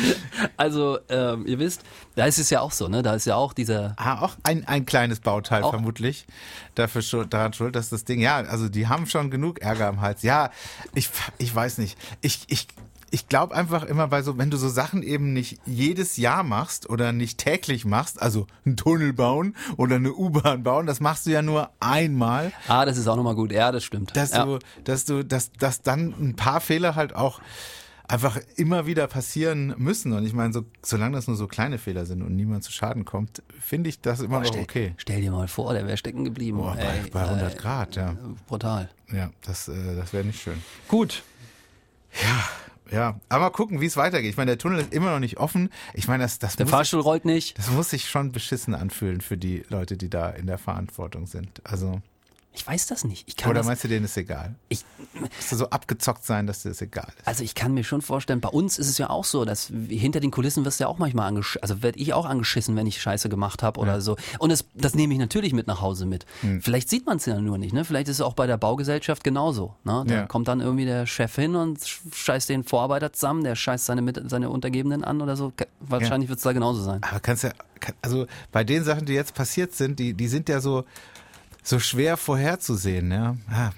also, 0.56 0.98
ähm, 1.08 1.46
ihr 1.46 1.58
wisst, 1.58 1.82
da 2.14 2.26
ist 2.26 2.38
es 2.38 2.50
ja 2.50 2.60
auch 2.60 2.72
so, 2.72 2.88
ne? 2.88 3.02
Da 3.02 3.14
ist 3.14 3.26
ja 3.26 3.36
auch 3.36 3.52
dieser. 3.52 3.94
Ah, 3.96 4.22
auch 4.22 4.36
ein, 4.42 4.66
ein 4.66 4.86
kleines 4.86 5.20
Bauteil 5.20 5.62
auch. 5.62 5.70
vermutlich 5.70 6.26
dafür 6.74 7.02
schuld, 7.02 7.32
daran 7.32 7.52
schuld, 7.52 7.76
dass 7.76 7.90
das 7.90 8.04
Ding, 8.04 8.20
ja, 8.20 8.36
also 8.36 8.68
die 8.68 8.88
haben 8.88 9.06
schon 9.06 9.30
genug 9.30 9.60
Ärger 9.60 9.88
am 9.88 10.00
Hals. 10.00 10.22
Ja, 10.22 10.50
ich, 10.94 11.10
ich 11.38 11.54
weiß 11.54 11.78
nicht. 11.78 11.98
Ich, 12.20 12.44
ich 12.48 12.68
ich 13.12 13.28
glaube 13.28 13.54
einfach 13.54 13.84
immer 13.84 14.08
bei 14.08 14.22
so, 14.22 14.38
wenn 14.38 14.50
du 14.50 14.56
so 14.56 14.70
Sachen 14.70 15.02
eben 15.02 15.34
nicht 15.34 15.60
jedes 15.66 16.16
Jahr 16.16 16.42
machst 16.42 16.88
oder 16.88 17.12
nicht 17.12 17.38
täglich 17.38 17.84
machst, 17.84 18.20
also 18.20 18.46
einen 18.64 18.78
Tunnel 18.78 19.12
bauen 19.12 19.54
oder 19.76 19.96
eine 19.96 20.14
U-Bahn 20.14 20.62
bauen, 20.62 20.86
das 20.86 20.98
machst 21.00 21.26
du 21.26 21.30
ja 21.30 21.42
nur 21.42 21.70
einmal. 21.78 22.52
Ah, 22.68 22.86
das 22.86 22.96
ist 22.96 23.06
auch 23.08 23.16
nochmal 23.16 23.34
gut. 23.34 23.52
Ja, 23.52 23.70
das 23.70 23.84
stimmt. 23.84 24.16
Dass 24.16 24.32
ja. 24.32 24.46
du, 24.46 24.58
dass 24.84 25.04
du, 25.04 25.24
dass, 25.24 25.52
dass 25.52 25.82
dann 25.82 26.14
ein 26.18 26.36
paar 26.36 26.62
Fehler 26.62 26.94
halt 26.94 27.14
auch 27.14 27.40
einfach 28.08 28.40
immer 28.56 28.86
wieder 28.86 29.06
passieren 29.08 29.74
müssen. 29.76 30.14
Und 30.14 30.24
ich 30.24 30.32
meine, 30.32 30.54
so, 30.54 30.64
solange 30.80 31.14
das 31.14 31.26
nur 31.26 31.36
so 31.36 31.46
kleine 31.46 31.76
Fehler 31.76 32.06
sind 32.06 32.22
und 32.22 32.34
niemand 32.34 32.64
zu 32.64 32.72
Schaden 32.72 33.04
kommt, 33.04 33.42
finde 33.60 33.90
ich 33.90 34.00
das 34.00 34.20
immer 34.20 34.36
Boah, 34.36 34.40
noch 34.40 34.48
stell, 34.48 34.62
okay. 34.62 34.94
Stell 34.96 35.20
dir 35.20 35.30
mal 35.30 35.48
vor, 35.48 35.74
der 35.74 35.86
wäre 35.86 35.98
stecken 35.98 36.24
geblieben. 36.24 36.56
Boah, 36.56 36.76
bei, 36.76 37.10
bei 37.12 37.22
100 37.22 37.58
Grad, 37.58 37.96
ja. 37.96 38.16
Brutal. 38.46 38.88
Ja, 39.12 39.30
das, 39.42 39.68
äh, 39.68 39.96
das 39.96 40.14
wäre 40.14 40.24
nicht 40.24 40.40
schön. 40.40 40.62
Gut. 40.88 41.22
Ja, 42.22 42.48
ja, 42.92 43.20
aber 43.28 43.44
mal 43.44 43.50
gucken, 43.50 43.80
wie 43.80 43.86
es 43.86 43.96
weitergeht. 43.96 44.30
Ich 44.30 44.36
meine, 44.36 44.50
der 44.52 44.58
Tunnel 44.58 44.80
ist 44.80 44.92
immer 44.92 45.10
noch 45.10 45.18
nicht 45.18 45.38
offen. 45.38 45.70
Ich 45.94 46.08
meine, 46.08 46.24
das, 46.24 46.38
das 46.38 46.56
der 46.56 46.66
Fahrstuhl 46.66 47.00
sich, 47.00 47.06
rollt 47.06 47.24
nicht. 47.24 47.58
Das 47.58 47.70
muss 47.70 47.90
sich 47.90 48.08
schon 48.08 48.32
beschissen 48.32 48.74
anfühlen 48.74 49.20
für 49.20 49.36
die 49.36 49.64
Leute, 49.68 49.96
die 49.96 50.10
da 50.10 50.30
in 50.30 50.46
der 50.46 50.58
Verantwortung 50.58 51.26
sind. 51.26 51.62
Also 51.64 52.00
ich 52.54 52.66
weiß 52.66 52.86
das 52.86 53.04
nicht. 53.04 53.26
Ich 53.26 53.44
Oder 53.44 53.54
das, 53.54 53.66
meinst 53.66 53.84
du, 53.84 53.88
denen 53.88 54.04
ist 54.04 54.16
egal? 54.16 54.54
Ich, 54.68 54.84
Musst 55.14 55.52
du 55.52 55.56
so 55.56 55.70
abgezockt 55.70 56.24
sein, 56.24 56.46
dass 56.46 56.62
dir 56.62 56.68
das 56.68 56.82
egal 56.82 57.08
ist? 57.18 57.26
Also 57.26 57.44
ich 57.44 57.54
kann 57.54 57.72
mir 57.74 57.84
schon 57.84 58.02
vorstellen, 58.02 58.40
bei 58.40 58.48
uns 58.48 58.78
ist 58.78 58.88
es 58.88 58.98
ja 58.98 59.10
auch 59.10 59.24
so, 59.24 59.44
dass 59.44 59.72
hinter 59.88 60.20
den 60.20 60.30
Kulissen 60.30 60.64
wirst 60.64 60.80
du 60.80 60.84
ja 60.84 60.88
auch 60.88 60.98
manchmal 60.98 61.28
angeschissen, 61.28 61.62
also 61.62 61.82
werde 61.82 61.98
ich 61.98 62.12
auch 62.12 62.26
angeschissen, 62.26 62.76
wenn 62.76 62.86
ich 62.86 63.00
Scheiße 63.00 63.28
gemacht 63.28 63.62
habe 63.62 63.80
oder 63.80 63.94
ja. 63.94 64.00
so. 64.00 64.16
Und 64.38 64.50
das, 64.50 64.64
das 64.74 64.94
nehme 64.94 65.14
ich 65.14 65.20
natürlich 65.20 65.52
mit 65.52 65.66
nach 65.66 65.80
Hause 65.80 66.06
mit. 66.06 66.26
Hm. 66.40 66.60
Vielleicht 66.60 66.88
sieht 66.88 67.06
man 67.06 67.16
es 67.16 67.26
ja 67.26 67.40
nur 67.40 67.58
nicht, 67.58 67.72
ne? 67.72 67.84
Vielleicht 67.84 68.08
ist 68.08 68.16
es 68.16 68.20
auch 68.20 68.34
bei 68.34 68.46
der 68.46 68.58
Baugesellschaft 68.58 69.24
genauso. 69.24 69.74
Ne? 69.84 70.04
Da 70.06 70.14
ja. 70.14 70.26
kommt 70.26 70.48
dann 70.48 70.60
irgendwie 70.60 70.84
der 70.84 71.06
Chef 71.06 71.34
hin 71.34 71.56
und 71.56 71.80
scheißt 72.12 72.48
den 72.48 72.64
Vorarbeiter 72.64 73.12
zusammen, 73.12 73.44
der 73.44 73.54
scheißt 73.54 73.86
seine, 73.86 74.02
mit, 74.02 74.20
seine 74.30 74.50
Untergebenen 74.50 75.04
an 75.04 75.22
oder 75.22 75.36
so. 75.36 75.52
Wahrscheinlich 75.80 76.28
ja. 76.28 76.30
wird 76.30 76.38
es 76.38 76.44
da 76.44 76.52
genauso 76.52 76.82
sein. 76.82 77.02
Aber 77.02 77.20
kannst 77.20 77.44
ja, 77.44 77.52
also 78.02 78.26
bei 78.50 78.64
den 78.64 78.84
Sachen, 78.84 79.06
die 79.06 79.14
jetzt 79.14 79.34
passiert 79.34 79.74
sind, 79.74 79.98
die, 79.98 80.14
die 80.14 80.28
sind 80.28 80.48
ja 80.48 80.60
so 80.60 80.84
so 81.62 81.78
schwer 81.78 82.16
vorherzusehen, 82.16 83.10
ja. 83.10 83.36
Ah, 83.50 83.70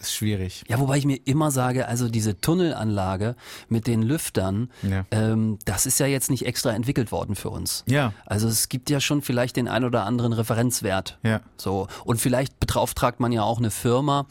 ist 0.00 0.14
schwierig. 0.14 0.62
Ja, 0.68 0.78
wobei 0.78 0.98
ich 0.98 1.06
mir 1.06 1.18
immer 1.24 1.50
sage, 1.50 1.88
also 1.88 2.08
diese 2.08 2.40
Tunnelanlage 2.40 3.34
mit 3.68 3.86
den 3.86 4.02
Lüftern, 4.02 4.70
ja. 4.82 5.04
ähm, 5.10 5.58
das 5.64 5.86
ist 5.86 5.98
ja 5.98 6.06
jetzt 6.06 6.30
nicht 6.30 6.46
extra 6.46 6.72
entwickelt 6.72 7.10
worden 7.10 7.34
für 7.34 7.50
uns. 7.50 7.84
Ja. 7.88 8.12
Also 8.24 8.46
es 8.46 8.68
gibt 8.68 8.90
ja 8.90 9.00
schon 9.00 9.22
vielleicht 9.22 9.56
den 9.56 9.66
ein 9.66 9.84
oder 9.84 10.04
anderen 10.04 10.32
Referenzwert. 10.32 11.18
Ja. 11.24 11.40
So. 11.56 11.88
Und 12.04 12.20
vielleicht 12.20 12.60
beauftragt 12.60 13.18
man 13.18 13.32
ja 13.32 13.42
auch 13.42 13.58
eine 13.58 13.70
Firma, 13.72 14.26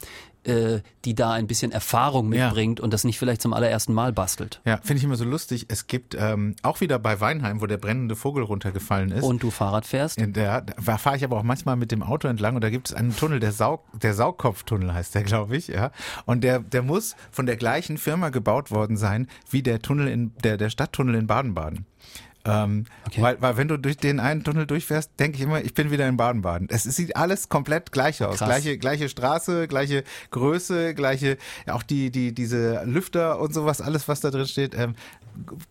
äh, 0.48 0.82
die 1.04 1.14
da 1.14 1.32
ein 1.32 1.46
bisschen 1.46 1.72
Erfahrung 1.72 2.28
mitbringt 2.28 2.78
ja. 2.78 2.84
und 2.84 2.92
das 2.92 3.04
nicht 3.04 3.18
vielleicht 3.18 3.42
zum 3.42 3.52
allerersten 3.52 3.92
Mal 3.92 4.12
bastelt. 4.12 4.60
Ja, 4.64 4.78
finde 4.78 4.98
ich 4.98 5.04
immer 5.04 5.16
so 5.16 5.24
lustig. 5.24 5.66
Es 5.68 5.86
gibt 5.86 6.16
ähm, 6.18 6.56
auch 6.62 6.80
wieder 6.80 6.98
bei 6.98 7.20
Weinheim, 7.20 7.60
wo 7.60 7.66
der 7.66 7.76
brennende 7.76 8.16
Vogel 8.16 8.42
runtergefallen 8.42 9.12
ist. 9.12 9.24
Und 9.24 9.42
du 9.42 9.50
Fahrrad 9.50 9.86
fährst? 9.86 10.18
Da, 10.20 10.60
da 10.60 10.98
fahre 10.98 11.16
ich 11.16 11.24
aber 11.24 11.36
auch 11.36 11.42
manchmal 11.42 11.76
mit 11.76 11.92
dem 11.92 12.02
Auto 12.02 12.28
entlang 12.28 12.54
und 12.54 12.62
da 12.62 12.70
gibt 12.70 12.88
es 12.88 12.94
einen 12.94 13.14
Tunnel, 13.14 13.40
der, 13.40 13.52
Saug, 13.52 13.84
der 13.92 14.14
Saugkopftunnel 14.14 14.92
heißt 14.92 15.14
der, 15.14 15.22
glaube 15.22 15.56
ich. 15.56 15.68
Ja. 15.68 15.90
Und 16.26 16.42
der, 16.42 16.60
der 16.60 16.82
muss 16.82 17.16
von 17.30 17.46
der 17.46 17.56
gleichen 17.56 17.98
Firma 17.98 18.30
gebaut 18.30 18.70
worden 18.70 18.96
sein 18.96 19.28
wie 19.50 19.62
der 19.62 19.80
Tunnel 19.80 20.08
in 20.08 20.32
der, 20.42 20.56
der 20.56 20.70
Stadttunnel 20.70 21.14
in 21.14 21.26
Baden-Baden. 21.26 21.86
Ähm, 22.44 22.86
okay. 23.06 23.22
weil, 23.22 23.40
weil 23.40 23.56
wenn 23.56 23.68
du 23.68 23.76
durch 23.76 23.96
den 23.96 24.20
einen 24.20 24.44
Tunnel 24.44 24.66
durchfährst, 24.66 25.10
denke 25.18 25.36
ich 25.36 25.42
immer, 25.42 25.62
ich 25.62 25.74
bin 25.74 25.90
wieder 25.90 26.08
in 26.08 26.16
Baden-Baden. 26.16 26.68
Es 26.70 26.84
sieht 26.84 27.16
alles 27.16 27.48
komplett 27.48 27.92
gleich 27.92 28.22
aus. 28.22 28.38
Krass. 28.38 28.48
Gleiche, 28.48 28.78
gleiche 28.78 29.08
Straße, 29.08 29.68
gleiche 29.68 30.04
Größe, 30.30 30.94
gleiche, 30.94 31.36
auch 31.66 31.82
die, 31.82 32.10
die, 32.10 32.32
diese 32.32 32.84
Lüfter 32.84 33.38
und 33.40 33.52
sowas, 33.52 33.80
alles, 33.80 34.08
was 34.08 34.20
da 34.20 34.30
drin 34.30 34.46
steht. 34.46 34.74
Ähm, 34.74 34.94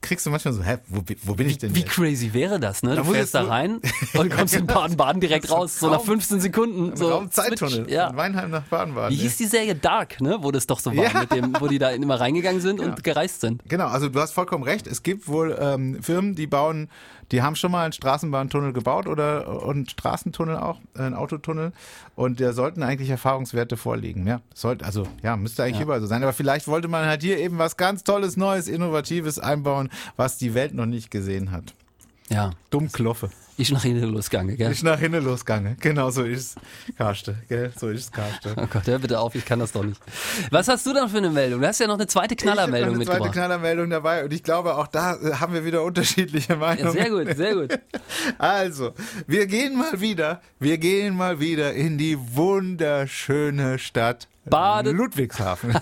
kriegst 0.01 0.25
du 0.25 0.29
manchmal 0.29 0.53
so, 0.53 0.63
hä, 0.63 0.77
wo, 0.87 1.01
wo 1.23 1.35
bin 1.35 1.47
ich 1.47 1.57
denn 1.57 1.75
Wie 1.75 1.79
jetzt? 1.79 1.91
crazy 1.91 2.33
wäre 2.33 2.59
das, 2.59 2.83
ne? 2.83 2.91
Du 2.91 2.95
da 2.97 3.03
fährst 3.03 3.35
da 3.35 3.43
rein 3.43 3.81
und 4.13 4.29
kommst 4.29 4.55
in 4.55 4.65
Baden-Baden 4.65 5.21
direkt 5.21 5.51
raus, 5.51 5.79
so 5.79 5.89
nach 5.89 6.01
15 6.01 6.39
Sekunden. 6.39 6.95
So 6.95 7.09
Raumzeittunnel. 7.09 7.89
Ja. 7.89 8.07
Von 8.07 8.17
Weinheim 8.17 8.49
nach 8.49 8.63
Baden-Baden. 8.63 9.15
Wie 9.15 9.21
hieß 9.21 9.37
die 9.37 9.45
Serie 9.45 9.75
Dark, 9.75 10.21
ne? 10.21 10.37
Wo 10.41 10.51
das 10.51 10.67
doch 10.67 10.79
so 10.79 10.95
war, 10.95 11.03
ja. 11.03 11.19
mit 11.21 11.31
dem, 11.31 11.55
wo 11.59 11.67
die 11.67 11.79
da 11.79 11.89
immer 11.89 12.19
reingegangen 12.19 12.61
sind 12.61 12.79
ja. 12.79 12.87
und 12.87 13.03
gereist 13.03 13.41
sind. 13.41 13.61
Genau, 13.67 13.87
also 13.87 14.09
du 14.09 14.19
hast 14.19 14.31
vollkommen 14.31 14.63
recht. 14.63 14.87
Es 14.87 15.03
gibt 15.03 15.27
wohl 15.27 15.57
ähm, 15.59 16.01
Firmen, 16.01 16.35
die 16.35 16.47
bauen, 16.57 16.89
die 17.31 17.41
haben 17.41 17.55
schon 17.55 17.71
mal 17.71 17.83
einen 17.83 17.93
Straßenbahntunnel 17.93 18.73
gebaut 18.73 19.07
oder 19.07 19.63
und 19.63 19.75
einen 19.75 19.89
Straßentunnel 19.89 20.57
auch, 20.57 20.79
äh, 20.95 21.03
einen 21.03 21.15
Autotunnel. 21.15 21.71
Und 22.15 22.39
da 22.39 22.53
sollten 22.53 22.83
eigentlich 22.83 23.09
Erfahrungswerte 23.09 23.77
vorliegen. 23.77 24.25
Ja, 24.25 24.41
sollte, 24.53 24.85
also 24.85 25.07
ja, 25.21 25.37
müsste 25.37 25.63
eigentlich 25.63 25.77
ja. 25.77 25.83
überall 25.83 26.01
so 26.01 26.07
sein. 26.07 26.23
Aber 26.23 26.33
vielleicht 26.33 26.67
wollte 26.67 26.87
man 26.87 27.05
halt 27.05 27.21
hier 27.21 27.37
eben 27.37 27.57
was 27.57 27.77
ganz 27.77 28.03
Tolles, 28.03 28.37
Neues, 28.37 28.67
Innovatives 28.67 29.39
einbauen, 29.39 29.89
was 30.15 30.37
die 30.37 30.53
Welt 30.53 30.73
noch 30.73 30.85
nicht 30.85 31.11
gesehen 31.11 31.51
hat. 31.51 31.75
Ja. 32.29 32.51
Dumm 32.69 32.89
Ich 33.59 33.71
nach 33.71 33.81
hinten 33.81 34.03
losgange, 34.13 34.55
gell? 34.55 34.71
Ich 34.71 34.83
nach 34.83 34.99
hinten 34.99 35.23
losgange. 35.23 35.75
Genau 35.79 36.11
so 36.11 36.23
ist 36.23 36.57
es, 36.57 36.95
Karste, 36.95 37.35
gell? 37.49 37.73
So 37.75 37.89
ist 37.89 38.01
es, 38.01 38.11
Karste. 38.11 38.53
Oh 38.55 38.67
Gott, 38.71 38.85
hör 38.85 38.99
bitte 38.99 39.19
auf, 39.19 39.33
ich 39.33 39.45
kann 39.45 39.57
das 39.57 39.71
doch 39.71 39.83
nicht. 39.83 39.99
Was 40.51 40.67
hast 40.67 40.85
du 40.85 40.93
dann 40.93 41.09
für 41.09 41.17
eine 41.17 41.31
Meldung? 41.31 41.61
Du 41.61 41.67
hast 41.67 41.79
ja 41.79 41.87
noch 41.87 41.95
eine 41.95 42.05
zweite 42.05 42.35
Knallermeldung 42.35 42.91
ich 42.91 42.97
mitgebracht. 42.99 43.21
eine 43.21 43.31
zweite 43.31 43.39
Knallermeldung 43.39 43.89
dabei 43.89 44.23
und 44.25 44.31
ich 44.31 44.43
glaube, 44.43 44.75
auch 44.75 44.85
da 44.85 45.17
haben 45.39 45.55
wir 45.55 45.65
wieder 45.65 45.83
unterschiedliche 45.83 46.55
Meinungen. 46.55 46.95
Ja, 46.95 47.03
sehr 47.03 47.09
gut, 47.09 47.35
sehr 47.35 47.55
gut. 47.55 47.79
Also, 48.37 48.93
wir 49.25 49.47
gehen 49.47 49.75
mal 49.75 49.99
wieder, 50.01 50.41
wir 50.59 50.77
gehen 50.77 51.15
mal 51.15 51.39
wieder 51.39 51.73
in 51.73 51.97
die 51.97 52.17
wunderschöne 52.35 53.79
Stadt 53.79 54.27
Baden. 54.45 54.95
Ludwigshafen. 54.95 55.73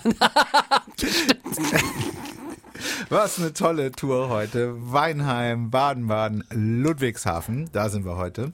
Was 3.08 3.38
eine 3.38 3.52
tolle 3.52 3.92
Tour 3.92 4.28
heute. 4.28 4.74
Weinheim, 4.92 5.70
Baden-Baden, 5.70 6.44
Ludwigshafen. 6.50 7.70
Da 7.72 7.88
sind 7.88 8.04
wir 8.04 8.16
heute. 8.16 8.52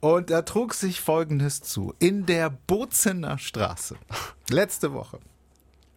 Und 0.00 0.30
da 0.30 0.42
trug 0.42 0.74
sich 0.74 1.00
Folgendes 1.00 1.62
zu. 1.62 1.94
In 1.98 2.26
der 2.26 2.50
Bozener 2.50 3.38
Straße. 3.38 3.96
Letzte 4.50 4.92
Woche 4.92 5.18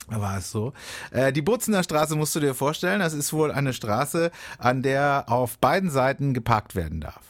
war 0.08 0.38
es 0.38 0.52
so. 0.52 0.74
Äh, 1.12 1.34
die 1.34 1.42
Butzener 1.42 1.84
Straße 1.84 2.16
musst 2.16 2.36
du 2.36 2.40
dir 2.40 2.54
vorstellen, 2.54 3.00
das 3.00 3.13
ist 3.13 3.34
wohl 3.34 3.52
eine 3.52 3.74
Straße, 3.74 4.32
an 4.58 4.82
der 4.82 5.26
auf 5.28 5.58
beiden 5.58 5.90
Seiten 5.90 6.34
geparkt 6.34 6.76
werden 6.76 7.02
darf. 7.02 7.22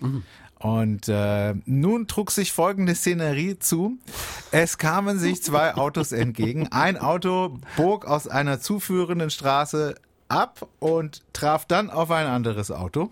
Mhm. 0.00 0.22
Und 0.66 1.08
äh, 1.08 1.54
nun 1.64 2.08
trug 2.08 2.32
sich 2.32 2.52
folgende 2.52 2.96
Szenerie 2.96 3.56
zu. 3.60 3.98
Es 4.50 4.78
kamen 4.78 5.16
sich 5.16 5.40
zwei 5.40 5.76
Autos 5.76 6.10
entgegen. 6.10 6.66
Ein 6.72 6.98
Auto 6.98 7.60
bog 7.76 8.04
aus 8.04 8.26
einer 8.26 8.58
zuführenden 8.58 9.30
Straße 9.30 9.94
ab 10.26 10.66
und 10.80 11.22
traf 11.32 11.66
dann 11.66 11.88
auf 11.88 12.10
ein 12.10 12.26
anderes 12.26 12.72
Auto. 12.72 13.10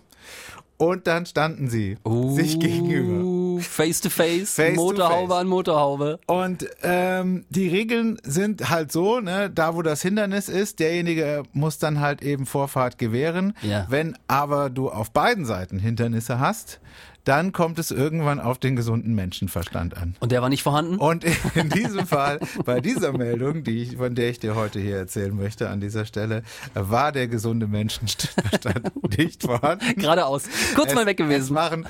Und 0.78 1.06
dann 1.06 1.26
standen 1.26 1.70
sie 1.70 1.96
uh, 2.04 2.34
sich 2.34 2.58
gegenüber. 2.58 3.22
Face 3.68 4.00
to 4.00 4.10
face, 4.10 4.54
face 4.54 4.76
Motorhaube 4.76 5.28
to 5.28 5.28
face. 5.28 5.40
an 5.40 5.46
Motorhaube. 5.48 6.20
Und 6.26 6.66
ähm, 6.82 7.44
die 7.50 7.68
Regeln 7.68 8.18
sind 8.22 8.70
halt 8.70 8.92
so, 8.92 9.20
ne, 9.20 9.50
da 9.50 9.74
wo 9.74 9.82
das 9.82 10.02
Hindernis 10.02 10.48
ist, 10.48 10.78
derjenige 10.80 11.42
muss 11.52 11.78
dann 11.78 12.00
halt 12.00 12.22
eben 12.22 12.46
Vorfahrt 12.46 12.98
gewähren. 12.98 13.54
Ja. 13.62 13.86
Wenn 13.88 14.16
aber 14.28 14.70
du 14.70 14.90
auf 14.90 15.10
beiden 15.10 15.44
Seiten 15.44 15.78
Hindernisse 15.78 16.38
hast, 16.38 16.80
dann 17.24 17.52
kommt 17.52 17.78
es 17.78 17.90
irgendwann 17.90 18.38
auf 18.38 18.58
den 18.58 18.76
gesunden 18.76 19.14
Menschenverstand 19.14 19.96
an. 19.96 20.14
Und 20.20 20.30
der 20.30 20.42
war 20.42 20.50
nicht 20.50 20.62
vorhanden? 20.62 20.96
Und 20.96 21.24
in 21.54 21.70
diesem 21.70 22.06
Fall, 22.06 22.38
bei 22.64 22.80
dieser 22.80 23.12
Meldung, 23.12 23.64
die 23.64 23.82
ich, 23.82 23.96
von 23.96 24.14
der 24.14 24.28
ich 24.28 24.38
dir 24.40 24.54
heute 24.54 24.78
hier 24.78 24.98
erzählen 24.98 25.34
möchte, 25.34 25.70
an 25.70 25.80
dieser 25.80 26.04
Stelle, 26.04 26.42
war 26.74 27.12
der 27.12 27.28
gesunde 27.28 27.66
Menschenverstand 27.66 28.92
nicht 29.18 29.42
vorhanden. 29.42 29.96
Geradeaus. 29.96 30.44
Kurz 30.74 30.90
es, 30.90 30.94
mal 30.94 31.06
weg 31.06 31.16
gewesen. 31.16 31.54
Machen, 31.54 31.86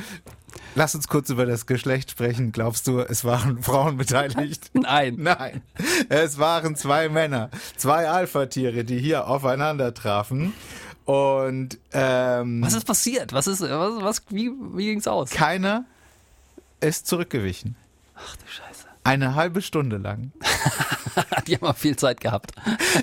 Lass 0.77 0.95
uns 0.95 1.07
kurz 1.07 1.31
über 1.31 1.47
das 1.47 1.67
Geschlecht 1.67 2.11
sprechen. 2.11 2.51
Glaubst 2.51 2.87
du, 2.89 3.01
es 3.01 3.25
waren 3.25 3.63
Frauen 3.63 3.97
beteiligt? 3.97 4.71
Nein. 4.73 5.17
Nein. 5.19 5.63
Es 6.09 6.39
waren 6.39 6.75
zwei 6.77 7.09
Männer, 7.09 7.51
zwei 7.77 8.09
Alpha-Tiere, 8.09 8.85
die 8.85 8.99
hier 8.99 9.29
aufeinander 9.29 9.95
trafen. 9.95 10.53
Und 11.05 11.79
ähm, 11.93 12.63
was 12.63 12.73
ist 12.75 12.87
passiert? 12.87 13.33
Was 13.33 13.47
ist 13.47 13.61
was, 13.61 14.03
was 14.03 14.23
wie 14.31 14.51
wie 14.73 14.87
ging's 14.87 15.07
aus? 15.07 15.31
Keiner 15.31 15.85
ist 16.81 17.07
zurückgewichen. 17.07 17.77
Ach 18.17 18.37
du 18.37 18.47
Scheiße. 18.47 18.74
Eine 19.05 19.35
halbe 19.35 19.61
Stunde 19.61 19.99
lang. 19.99 20.33
Die 21.47 21.55
haben 21.55 21.67
mal 21.67 21.75
viel 21.75 21.95
Zeit 21.97 22.21
gehabt. 22.21 22.53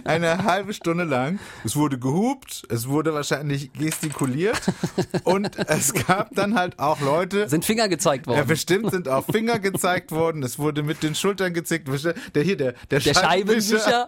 Eine 0.04 0.44
halbe 0.44 0.74
Stunde 0.74 1.04
lang. 1.04 1.40
Es 1.64 1.76
wurde 1.76 2.00
gehupt, 2.00 2.64
es 2.70 2.88
wurde 2.88 3.14
wahrscheinlich 3.14 3.72
gestikuliert 3.74 4.60
und 5.24 5.56
es 5.70 5.94
gab 5.94 6.34
dann 6.34 6.56
halt 6.56 6.80
auch 6.80 7.00
Leute. 7.02 7.48
Sind 7.48 7.66
Finger 7.66 7.88
gezeigt 7.88 8.26
worden. 8.26 8.40
Ja, 8.40 8.44
bestimmt 8.44 8.90
sind 8.90 9.08
auch 9.08 9.26
Finger 9.26 9.60
gezeigt 9.60 10.12
worden. 10.12 10.42
Es 10.42 10.58
wurde 10.58 10.82
mit 10.82 11.04
den 11.04 11.14
Schultern 11.14 11.54
gezickt. 11.54 11.88
Der 12.34 12.44
hier, 12.44 12.58
der, 12.58 12.74
der, 12.90 13.00
der 13.00 13.14
Scheibenwischer. 13.14 14.08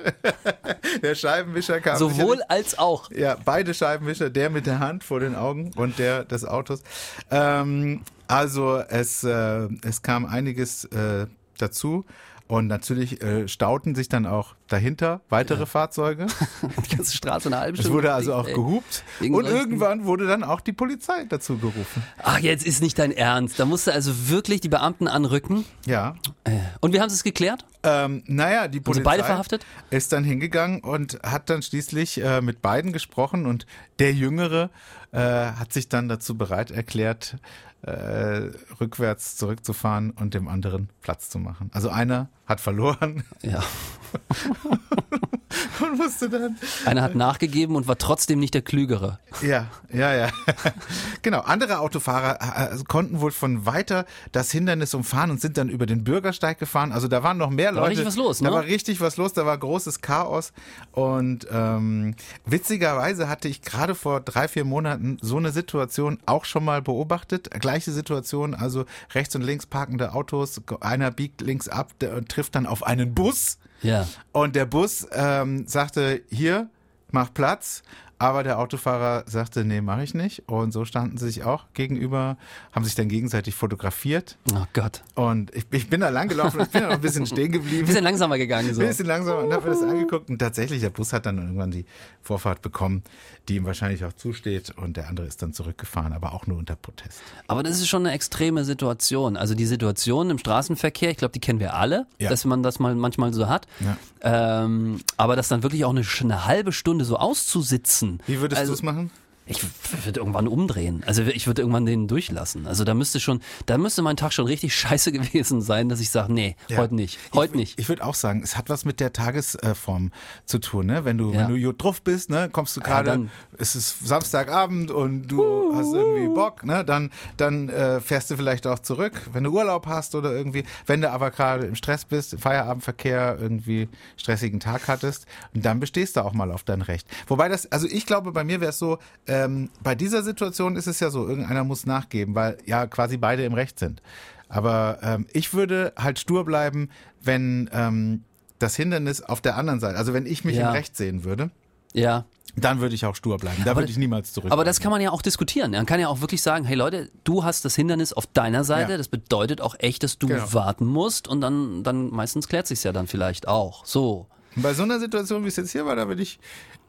der 1.04 1.16
Scheibenwischer 1.16 1.80
kam. 1.80 1.98
Sowohl 1.98 2.42
als 2.50 2.78
auch. 2.78 3.12
Ja, 3.12 3.38
beide 3.46 3.74
Scheibenwischer, 3.74 4.32
der 4.32 4.50
mit 4.50 4.66
der 4.66 4.80
Hand 4.80 5.04
vor 5.04 5.20
den 5.20 5.36
Augen 5.36 5.72
und 5.76 6.00
der 6.00 6.26
des 6.26 6.44
Autos. 6.44 6.82
Ähm, 7.30 8.02
also 8.28 8.78
es, 8.78 9.24
äh, 9.24 9.68
es 9.84 10.02
kam 10.02 10.26
einiges 10.26 10.86
äh, 10.86 11.28
dazu. 11.58 12.06
Und 12.48 12.68
natürlich 12.68 13.22
äh, 13.24 13.48
stauten 13.48 13.96
sich 13.96 14.10
dann 14.10 14.26
auch 14.26 14.56
dahinter 14.68 15.22
weitere 15.30 15.62
ja. 15.62 15.66
Fahrzeuge. 15.66 16.28
die 16.86 16.96
ganze 16.96 17.16
Straße 17.16 17.48
eine 17.48 17.58
halbe 17.58 17.78
Stunde. 17.78 17.90
Es 17.90 17.94
wurde 17.94 18.14
also 18.14 18.34
auch 18.34 18.48
ey. 18.48 18.54
gehupt. 18.54 19.04
Und 19.22 19.46
irgendwann 19.46 20.06
wurde 20.06 20.28
dann 20.28 20.44
auch 20.44 20.60
die 20.60 20.74
Polizei 20.74 21.26
dazu 21.30 21.58
gerufen. 21.58 22.04
Ach, 22.22 22.40
jetzt 22.40 22.66
ist 22.66 22.82
nicht 22.82 23.00
dein 23.00 23.12
Ernst. 23.12 23.60
Da 23.60 23.66
musste 23.66 23.94
also 23.94 24.30
wirklich 24.30 24.60
die 24.60 24.70
Beamten 24.70 25.08
anrücken. 25.08 25.66
Ja. 25.86 26.16
Äh, 26.44 26.52
und 26.82 26.94
wie 26.94 27.00
haben 27.00 27.10
sie 27.10 27.16
es 27.16 27.24
geklärt? 27.24 27.66
Ähm, 27.82 28.24
naja, 28.28 28.68
die 28.68 28.82
Polizei 28.82 29.00
also 29.00 29.10
beide 29.10 29.24
verhaftet? 29.24 29.66
ist 29.90 30.12
dann 30.12 30.26
hingegangen 30.26 30.82
und 30.82 31.20
hat 31.24 31.50
dann 31.50 31.62
schließlich 31.62 32.22
äh, 32.22 32.42
mit 32.42 32.62
beiden 32.62 32.92
gesprochen 32.92 33.46
und 33.46 33.66
der 34.00 34.14
Jüngere 34.14 34.70
äh, 35.14 35.52
hat 35.54 35.72
sich 35.72 35.90
dann 35.90 36.10
dazu 36.10 36.38
bereit 36.38 36.72
erklärt, 36.72 37.38
äh, 37.84 38.50
rückwärts 38.80 39.38
zurückzufahren 39.38 40.12
und 40.12 40.34
dem 40.34 40.48
anderen 40.48 40.90
Platz 41.02 41.30
zu 41.30 41.40
machen. 41.40 41.70
Also 41.74 41.90
einer 41.90 42.30
hat 42.46 42.60
verloren. 42.60 43.24
Ja. 43.42 43.64
und 45.80 45.98
musste 45.98 46.30
dann. 46.30 46.58
Einer 46.86 47.02
hat 47.02 47.16
nachgegeben 47.16 47.76
und 47.76 47.88
war 47.88 47.98
trotzdem 47.98 48.40
nicht 48.40 48.54
der 48.54 48.62
Klügere. 48.62 49.20
Ja, 49.42 49.68
ja, 49.92 50.14
ja. 50.14 50.30
genau. 51.22 51.42
Andere 51.42 51.80
Autofahrer 51.80 52.72
äh, 52.72 52.76
äh, 52.76 52.84
konnten 52.88 53.22
wohl 53.22 53.32
von 53.32 53.66
weiter 53.66 54.06
das 54.32 54.52
Hindernis 54.52 54.94
umfahren 54.94 55.32
und 55.32 55.42
sind 55.42 55.58
dann 55.58 55.70
über 55.70 55.86
den 55.86 56.04
Bürgersteig 56.04 56.60
gefahren. 56.60 56.92
Also 56.92 57.08
da 57.08 57.24
waren 57.24 57.38
noch 57.38 57.50
mehr 57.50 57.72
da 57.72 57.80
Leute. 57.80 57.82
War 57.82 57.90
richtig 57.90 58.06
was 58.06 58.16
los, 58.16 58.42
ne? 58.42 58.50
Da 58.50 58.56
war 58.56 58.64
richtig 58.64 59.02
was 59.02 59.18
los. 59.18 59.34
Da 59.34 59.46
war 59.46 59.58
großes 59.58 60.02
Chaos. 60.02 60.54
Und 60.92 61.48
ähm, 61.52 62.16
witzigerweise 62.46 63.30
hatte 63.30 63.48
ich 63.48 63.62
gerade 63.62 63.96
vor 63.96 64.22
drei, 64.22 64.48
vier 64.48 64.66
Monaten 64.66 65.18
so 65.22 65.38
eine 65.38 65.52
Situation 65.52 66.20
auch 66.26 66.46
schon 66.46 66.66
mal 66.66 66.82
beobachtet. 66.82 67.50
Gleiche 67.60 67.92
Situation, 67.92 68.54
also 68.56 68.86
rechts 69.14 69.36
und 69.36 69.42
links 69.42 69.66
parkende 69.66 70.14
Autos. 70.14 70.62
Einer 70.82 71.12
biegt 71.12 71.42
links 71.42 71.68
ab 71.70 71.92
und 72.02 72.30
trifft 72.30 72.56
dann 72.56 72.66
auf 72.66 72.84
einen 72.84 73.14
Bus. 73.14 73.58
Ja. 73.84 74.08
Und 74.32 74.56
der 74.56 74.66
Bus 74.66 75.08
ähm, 75.44 75.68
sagte, 75.68 76.24
hier, 76.30 76.70
mach 77.12 77.34
Platz. 77.34 77.84
Aber 78.24 78.44
der 78.44 78.58
Autofahrer 78.58 79.26
sagte, 79.28 79.66
nee, 79.66 79.82
mache 79.82 80.02
ich 80.02 80.14
nicht. 80.14 80.44
Und 80.48 80.72
so 80.72 80.86
standen 80.86 81.18
sie 81.18 81.26
sich 81.26 81.44
auch 81.44 81.66
gegenüber, 81.74 82.38
haben 82.72 82.86
sich 82.86 82.96
dann 82.96 83.10
gegenseitig 83.10 83.54
fotografiert. 83.54 84.38
Oh 84.54 84.64
Gott. 84.72 85.02
Und 85.16 85.54
ich, 85.54 85.66
ich 85.72 85.90
bin 85.90 86.00
da 86.00 86.08
lang 86.08 86.30
gelaufen, 86.30 86.62
ich 86.62 86.70
bin 86.70 86.84
da 86.84 86.88
noch 86.88 86.96
ein 86.96 87.02
bisschen 87.02 87.26
stehen 87.26 87.52
geblieben. 87.52 87.80
Ein 87.80 87.86
bisschen 87.88 88.06
langsamer 88.06 88.38
gegangen. 88.38 88.74
So. 88.74 88.82
Ein 88.82 88.88
bisschen 88.88 89.08
langsamer 89.08 89.44
und 89.44 89.52
habe 89.52 89.68
mir 89.68 89.76
das 89.76 89.84
angeguckt. 89.84 90.30
Und 90.30 90.40
tatsächlich, 90.40 90.80
der 90.80 90.90
Bus 90.90 91.12
hat 91.12 91.26
dann 91.26 91.38
irgendwann 91.38 91.72
die 91.72 91.86
Vorfahrt 92.22 92.62
bekommen, 92.62 93.04
die 93.50 93.58
ihm 93.58 93.66
wahrscheinlich 93.66 94.06
auch 94.06 94.14
zusteht. 94.14 94.72
Und 94.78 94.96
der 94.96 95.10
andere 95.10 95.28
ist 95.28 95.42
dann 95.42 95.52
zurückgefahren, 95.52 96.14
aber 96.14 96.32
auch 96.32 96.48
nur 96.48 96.58
unter 96.58 96.78
Protest. 96.78 97.20
Aber 97.48 97.62
das 97.62 97.82
ist 97.82 97.90
schon 97.90 98.06
eine 98.06 98.16
extreme 98.16 98.64
Situation. 98.64 99.36
Also 99.36 99.54
die 99.54 99.66
Situation 99.66 100.30
im 100.30 100.38
Straßenverkehr, 100.38 101.12
ich 101.12 101.18
glaube, 101.18 101.34
die 101.34 101.42
kennen 101.42 101.60
wir 101.60 101.74
alle, 101.74 102.08
ja. 102.20 102.30
dass 102.30 102.46
man 102.46 102.64
das 102.64 102.80
mal 102.80 102.96
manchmal 102.96 103.34
so 103.34 103.50
hat. 103.50 103.68
Ja. 103.82 104.64
Ähm, 104.64 105.02
aber 105.18 105.36
das 105.36 105.50
dann 105.50 105.62
wirklich 105.62 105.84
auch 105.84 105.90
eine, 105.90 106.06
eine 106.22 106.46
halbe 106.46 106.72
Stunde 106.72 107.04
so 107.04 107.18
auszusitzen, 107.18 108.13
wie 108.26 108.40
würdest 108.40 108.60
also, 108.60 108.72
du 108.72 108.76
es 108.76 108.84
machen? 108.84 109.12
Ich 109.46 109.62
würde 110.06 110.22
irgendwann 110.22 110.48
umdrehen. 110.48 111.04
Also 111.06 111.24
ich 111.24 111.48
würde 111.48 111.62
irgendwann 111.62 111.86
den 111.86 112.08
durchlassen. 112.08 112.66
Also 112.66 112.86
da 112.86 112.94
müsste 112.94 113.20
schon, 113.20 113.42
da 113.66 113.78
müsste 113.78 114.02
mein 114.02 114.16
Tag 114.16 114.32
schon 114.32 114.46
richtig 114.46 114.76
scheiße 114.78 115.12
gewesen 115.12 115.62
sein, 115.62 115.90
dass 115.90 116.00
ich 116.00 116.10
sage, 116.10 116.32
nee, 116.32 116.56
ja. 116.70 116.78
heute 116.78 116.96
nicht. 116.96 117.20
Heute 117.34 117.58
nicht. 117.58 117.78
Ich 117.80 117.90
würde 117.90 118.06
auch 118.06 118.16
sagen, 118.16 118.42
es 118.42 118.58
hat 118.58 118.70
was 118.70 118.86
mit 118.86 119.00
der 119.00 119.12
Tagesform 119.12 120.12
zu 120.46 120.60
tun, 120.60 120.86
ne? 120.86 121.04
Wenn 121.04 121.18
du, 121.18 121.34
ja. 121.34 121.42
wenn 121.42 121.56
du 121.56 121.62
gut 121.62 121.84
drauf 121.84 122.02
bist, 122.02 122.30
ne, 122.30 122.50
kommst 122.52 122.78
du 122.78 122.82
gerade, 122.82 123.10
ja, 123.10 123.20
es 123.58 123.76
ist 123.76 124.08
Samstagabend 124.08 124.92
und 124.92 125.28
du 125.28 125.44
uh, 125.44 125.76
hast 125.76 125.94
irgendwie 125.94 126.34
Bock, 126.34 126.64
ne? 126.66 126.86
Dann, 126.86 127.12
dann 127.36 127.68
äh, 127.70 128.00
fährst 128.00 128.32
du 128.32 128.38
vielleicht 128.38 128.66
auch 128.66 128.80
zurück, 128.80 129.14
wenn 129.34 129.44
du 129.44 129.52
Urlaub 129.52 129.88
hast 129.88 130.16
oder 130.16 130.32
irgendwie. 130.32 130.64
Wenn 130.86 131.02
du 131.02 131.12
aber 131.12 131.32
gerade 131.32 131.66
im 131.66 131.76
Stress 131.76 132.06
bist, 132.06 132.34
im 132.34 132.40
Feierabendverkehr 132.40 133.38
irgendwie 133.40 133.90
stressigen 134.16 134.60
Tag 134.60 134.88
hattest, 134.88 135.26
und 135.54 135.66
dann 135.66 135.80
bestehst 135.80 136.16
du 136.16 136.22
auch 136.22 136.34
mal 136.34 136.52
auf 136.52 136.64
dein 136.64 136.82
Recht. 136.82 137.08
Wobei 137.28 137.50
das, 137.50 137.72
also 137.72 137.88
ich 137.88 138.06
glaube, 138.06 138.32
bei 138.32 138.44
mir 138.44 138.62
wäre 138.62 138.70
es 138.70 138.80
so, 138.80 139.00
ähm, 139.34 139.70
bei 139.82 139.96
dieser 139.96 140.24
Situation 140.24 140.76
ist 140.76 140.88
es 140.88 141.00
ja 141.00 141.10
so, 141.10 141.28
irgendeiner 141.28 141.64
muss 141.64 141.86
nachgeben, 141.86 142.36
weil 142.36 142.58
ja 142.66 142.88
quasi 142.88 143.18
beide 143.18 143.44
im 143.44 143.54
Recht 143.54 143.80
sind. 143.80 144.02
Aber 144.50 145.00
ähm, 145.02 145.26
ich 145.34 145.54
würde 145.54 145.94
halt 145.98 146.20
stur 146.20 146.46
bleiben, 146.46 146.90
wenn 147.22 147.70
ähm, 147.74 148.24
das 148.60 148.76
Hindernis 148.76 149.22
auf 149.22 149.42
der 149.42 149.58
anderen 149.58 149.80
Seite, 149.80 149.98
also 149.98 150.14
wenn 150.14 150.26
ich 150.26 150.44
mich 150.46 150.58
ja. 150.58 150.70
im 150.70 150.74
Recht 150.76 150.96
sehen 150.96 151.24
würde. 151.24 151.50
Ja. 151.94 152.26
Dann 152.56 152.80
würde 152.80 152.94
ich 152.94 153.06
auch 153.06 153.16
stur 153.16 153.40
bleiben. 153.40 153.64
Da 153.66 153.72
aber, 153.72 153.82
würde 153.82 153.92
ich 153.92 153.98
niemals 153.98 154.32
zurück. 154.32 154.52
Aber 154.52 154.64
das 154.64 154.80
kann 154.80 154.92
man 154.92 155.02
ja 155.02 155.10
auch 155.10 155.24
diskutieren. 155.24 155.72
Man 155.72 155.88
kann 155.88 156.00
ja 156.00 156.08
auch 156.08 156.22
wirklich 156.22 156.44
sagen, 156.44 156.66
hey 156.66 156.76
Leute, 156.76 157.10
du 157.24 157.44
hast 157.44 157.66
das 157.66 157.76
Hindernis 157.76 158.14
auf 158.14 158.28
deiner 158.28 158.64
Seite. 158.64 158.92
Ja. 158.92 158.98
Das 158.98 159.08
bedeutet 159.08 159.60
auch 159.60 159.76
echt, 159.80 160.04
dass 160.04 160.20
du 160.20 160.28
genau. 160.28 160.54
warten 160.54 160.86
musst. 160.86 161.28
Und 161.28 161.42
dann, 161.42 161.84
dann 161.84 162.12
meistens 162.12 162.48
klärt 162.48 162.68
sich 162.68 162.84
ja 162.84 162.92
dann 162.92 163.08
vielleicht 163.08 163.48
auch. 163.48 163.86
So. 163.86 164.28
Und 164.56 164.62
bei 164.62 164.76
so 164.76 164.84
einer 164.84 165.00
Situation, 165.00 165.44
wie 165.44 165.48
es 165.48 165.56
jetzt 165.56 165.72
hier 165.72 165.88
war, 165.88 165.96
da 165.96 166.08
würde 166.08 166.22
ich, 166.22 166.40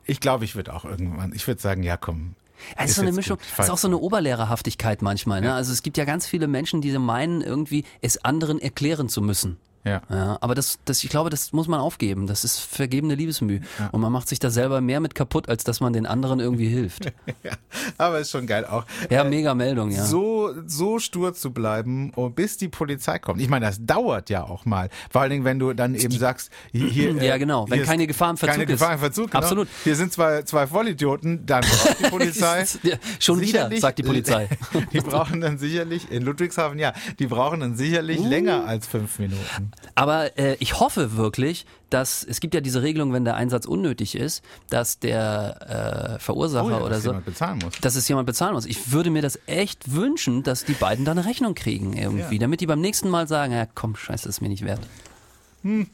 ich 0.07 0.21
glaube, 0.21 0.45
ich 0.45 0.55
würde 0.55 0.75
auch 0.75 0.85
irgendwann, 0.85 1.33
ich 1.35 1.47
würde 1.47 1.61
sagen, 1.61 1.83
ja 1.83 1.97
komm, 1.97 2.35
Es 2.77 2.91
ist, 2.91 2.97
so 2.97 3.03
eine 3.03 3.13
Mischung, 3.13 3.39
es 3.53 3.65
ist 3.65 3.71
auch 3.71 3.79
so 3.79 3.89
eine 3.89 3.99
Oberlehrerhaftigkeit 3.99 5.03
manchmal. 5.03 5.41
Ne? 5.41 5.55
Also 5.55 5.73
es 5.73 5.83
gibt 5.83 5.97
ja 5.97 6.05
ganz 6.05 6.27
viele 6.27 6.47
Menschen, 6.47 6.81
die 6.81 6.97
meinen, 6.99 7.41
irgendwie 7.43 7.85
es 8.01 8.25
anderen 8.25 8.61
erklären 8.61 9.09
zu 9.09 9.21
müssen. 9.21 9.59
Ja. 9.85 10.03
ja 10.11 10.39
aber 10.41 10.55
das, 10.55 10.79
das, 10.85 11.05
ich 11.05 11.11
glaube, 11.11 11.31
das 11.31 11.53
muss 11.53 11.69
man 11.69 11.81
aufgeben. 11.81 12.27
Das 12.27 12.45
ist 12.45 12.59
vergebene 12.59 13.15
Liebesmüh. 13.15 13.61
Ja. 13.79 13.89
Und 13.89 14.01
man 14.01 14.11
macht 14.11 14.29
sich 14.29 14.39
da 14.39 14.51
selber 14.51 14.81
mehr 14.81 15.01
mit 15.01 15.15
kaputt, 15.15 15.49
als 15.49 15.65
dass 15.65 15.81
man 15.81 15.93
den 15.93 16.07
anderen 16.07 16.41
irgendwie 16.41 16.69
hilft. 16.69 17.07
ja, 17.43 17.53
aber 17.99 18.21
ist 18.21 18.31
schon 18.31 18.47
geil 18.47 18.65
auch. 18.65 18.85
Ja, 19.11 19.23
äh, 19.23 19.29
mega 19.29 19.55
Meldung, 19.55 19.91
ja. 19.91 20.05
So, 20.05 20.53
so 20.67 20.99
stur 20.99 21.35
zu 21.35 21.53
bleiben, 21.53 22.13
bis 22.35 22.57
die 22.57 22.69
Polizei 22.69 23.19
kommt. 23.19 23.41
Ich 23.41 23.49
meine, 23.49 23.67
das 23.67 23.85
dauert 23.85 24.31
ja 24.31 24.45
auch 24.45 24.65
mal. 24.65 24.89
Vor 25.11 25.21
allen 25.21 25.31
Dingen, 25.31 25.45
wenn 25.45 25.59
du 25.59 25.73
dann 25.75 25.95
eben 25.95 26.17
sagst, 26.17 26.51
hier. 26.73 27.13
ja, 27.23 27.37
genau. 27.37 27.67
Wenn 27.69 27.85
keine 27.85 28.07
Gefahr 28.07 28.31
im 28.31 28.37
Verzug 28.37 28.53
keine 28.53 28.65
ist. 28.65 28.81
Gefahr 28.81 28.95
im 28.95 29.01
Verzug, 29.01 29.31
genau. 29.31 29.43
Absolut. 29.43 29.69
Hier 29.85 29.97
sind 29.97 30.13
zwei, 30.13 30.43
zwei 30.43 30.67
Vollidioten, 30.67 31.45
dann 31.47 31.63
braucht 31.63 32.01
die 32.01 32.05
Polizei. 32.11 32.65
schon 33.19 33.41
wieder, 33.41 33.71
sagt 33.77 33.99
die 33.99 34.03
Polizei. 34.03 34.49
die 34.93 35.01
brauchen 35.01 35.41
dann 35.41 35.59
sicherlich, 35.59 36.11
in 36.11 36.23
Ludwigshafen, 36.23 36.79
ja, 36.79 36.93
die 37.19 37.27
brauchen 37.27 37.61
dann 37.61 37.77
sicherlich 37.77 38.21
uh. 38.21 38.29
länger 38.29 38.67
als 38.67 38.87
fünf 38.87 39.19
Minuten. 39.19 39.74
Aber 39.95 40.37
äh, 40.39 40.57
ich 40.61 40.81
hoffe 40.81 41.17
wirklich, 41.17 41.67
dass 41.91 42.25
es 42.25 42.41
gibt 42.41 42.55
ja 42.55 42.61
diese 42.61 42.83
Regelung, 42.83 43.13
wenn 43.13 43.25
der 43.25 43.37
Einsatz 43.37 43.67
unnötig 43.67 44.17
ist, 44.17 44.43
dass 44.69 44.99
der 44.99 46.17
äh, 46.17 46.19
Verursacher 46.19 46.67
oh 46.67 46.71
ja, 46.71 46.81
oder 46.81 47.01
so, 47.01 47.13
dass 47.81 47.95
es 47.95 48.09
jemand 48.09 48.27
bezahlen 48.27 48.55
muss. 48.55 48.67
Ich 48.67 48.91
würde 48.93 49.11
mir 49.11 49.23
das 49.23 49.39
echt 49.47 49.93
wünschen, 49.93 50.43
dass 50.43 50.65
die 50.65 50.73
beiden 50.73 51.05
da 51.05 51.13
eine 51.13 51.25
Rechnung 51.25 51.55
kriegen 51.55 51.93
irgendwie, 51.97 52.37
ja. 52.37 52.41
damit 52.41 52.61
die 52.61 52.67
beim 52.67 52.81
nächsten 52.81 53.09
Mal 53.09 53.29
sagen, 53.29 53.53
ja 53.53 53.67
komm, 53.73 53.95
scheiße, 53.95 54.25
das 54.25 54.37
ist 54.37 54.41
mir 54.41 54.49
nicht 54.49 54.65
wert. 54.65 54.81
Hm. 55.63 55.87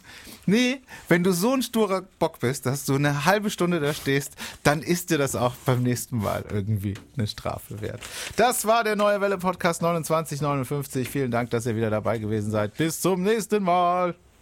Nee, 0.51 0.81
wenn 1.07 1.23
du 1.23 1.31
so 1.31 1.53
ein 1.53 1.63
sturer 1.63 2.03
Bock 2.19 2.41
bist, 2.41 2.67
dass 2.67 2.85
du 2.85 2.97
eine 2.97 3.25
halbe 3.25 3.51
Stunde 3.51 3.79
da 3.79 3.95
stehst, 3.95 4.33
dann 4.65 4.83
ist 4.83 5.11
dir 5.11 5.17
das 5.17 5.37
auch 5.37 5.55
beim 5.65 5.85
nächsten 5.85 6.19
Mal 6.19 6.45
irgendwie 6.51 6.95
eine 7.17 7.29
Strafe 7.29 7.81
wert. 7.81 8.01
Das 8.35 8.67
war 8.67 8.83
der 8.83 8.97
Neue 8.97 9.21
Welle 9.21 9.39
Podcast 9.39 9.79
2959. 9.79 11.09
Vielen 11.09 11.31
Dank, 11.31 11.51
dass 11.51 11.67
ihr 11.67 11.77
wieder 11.77 11.89
dabei 11.89 12.19
gewesen 12.19 12.51
seid. 12.51 12.77
Bis 12.77 13.01
zum 13.01 13.23
nächsten 13.23 13.63
Mal. 13.63 14.17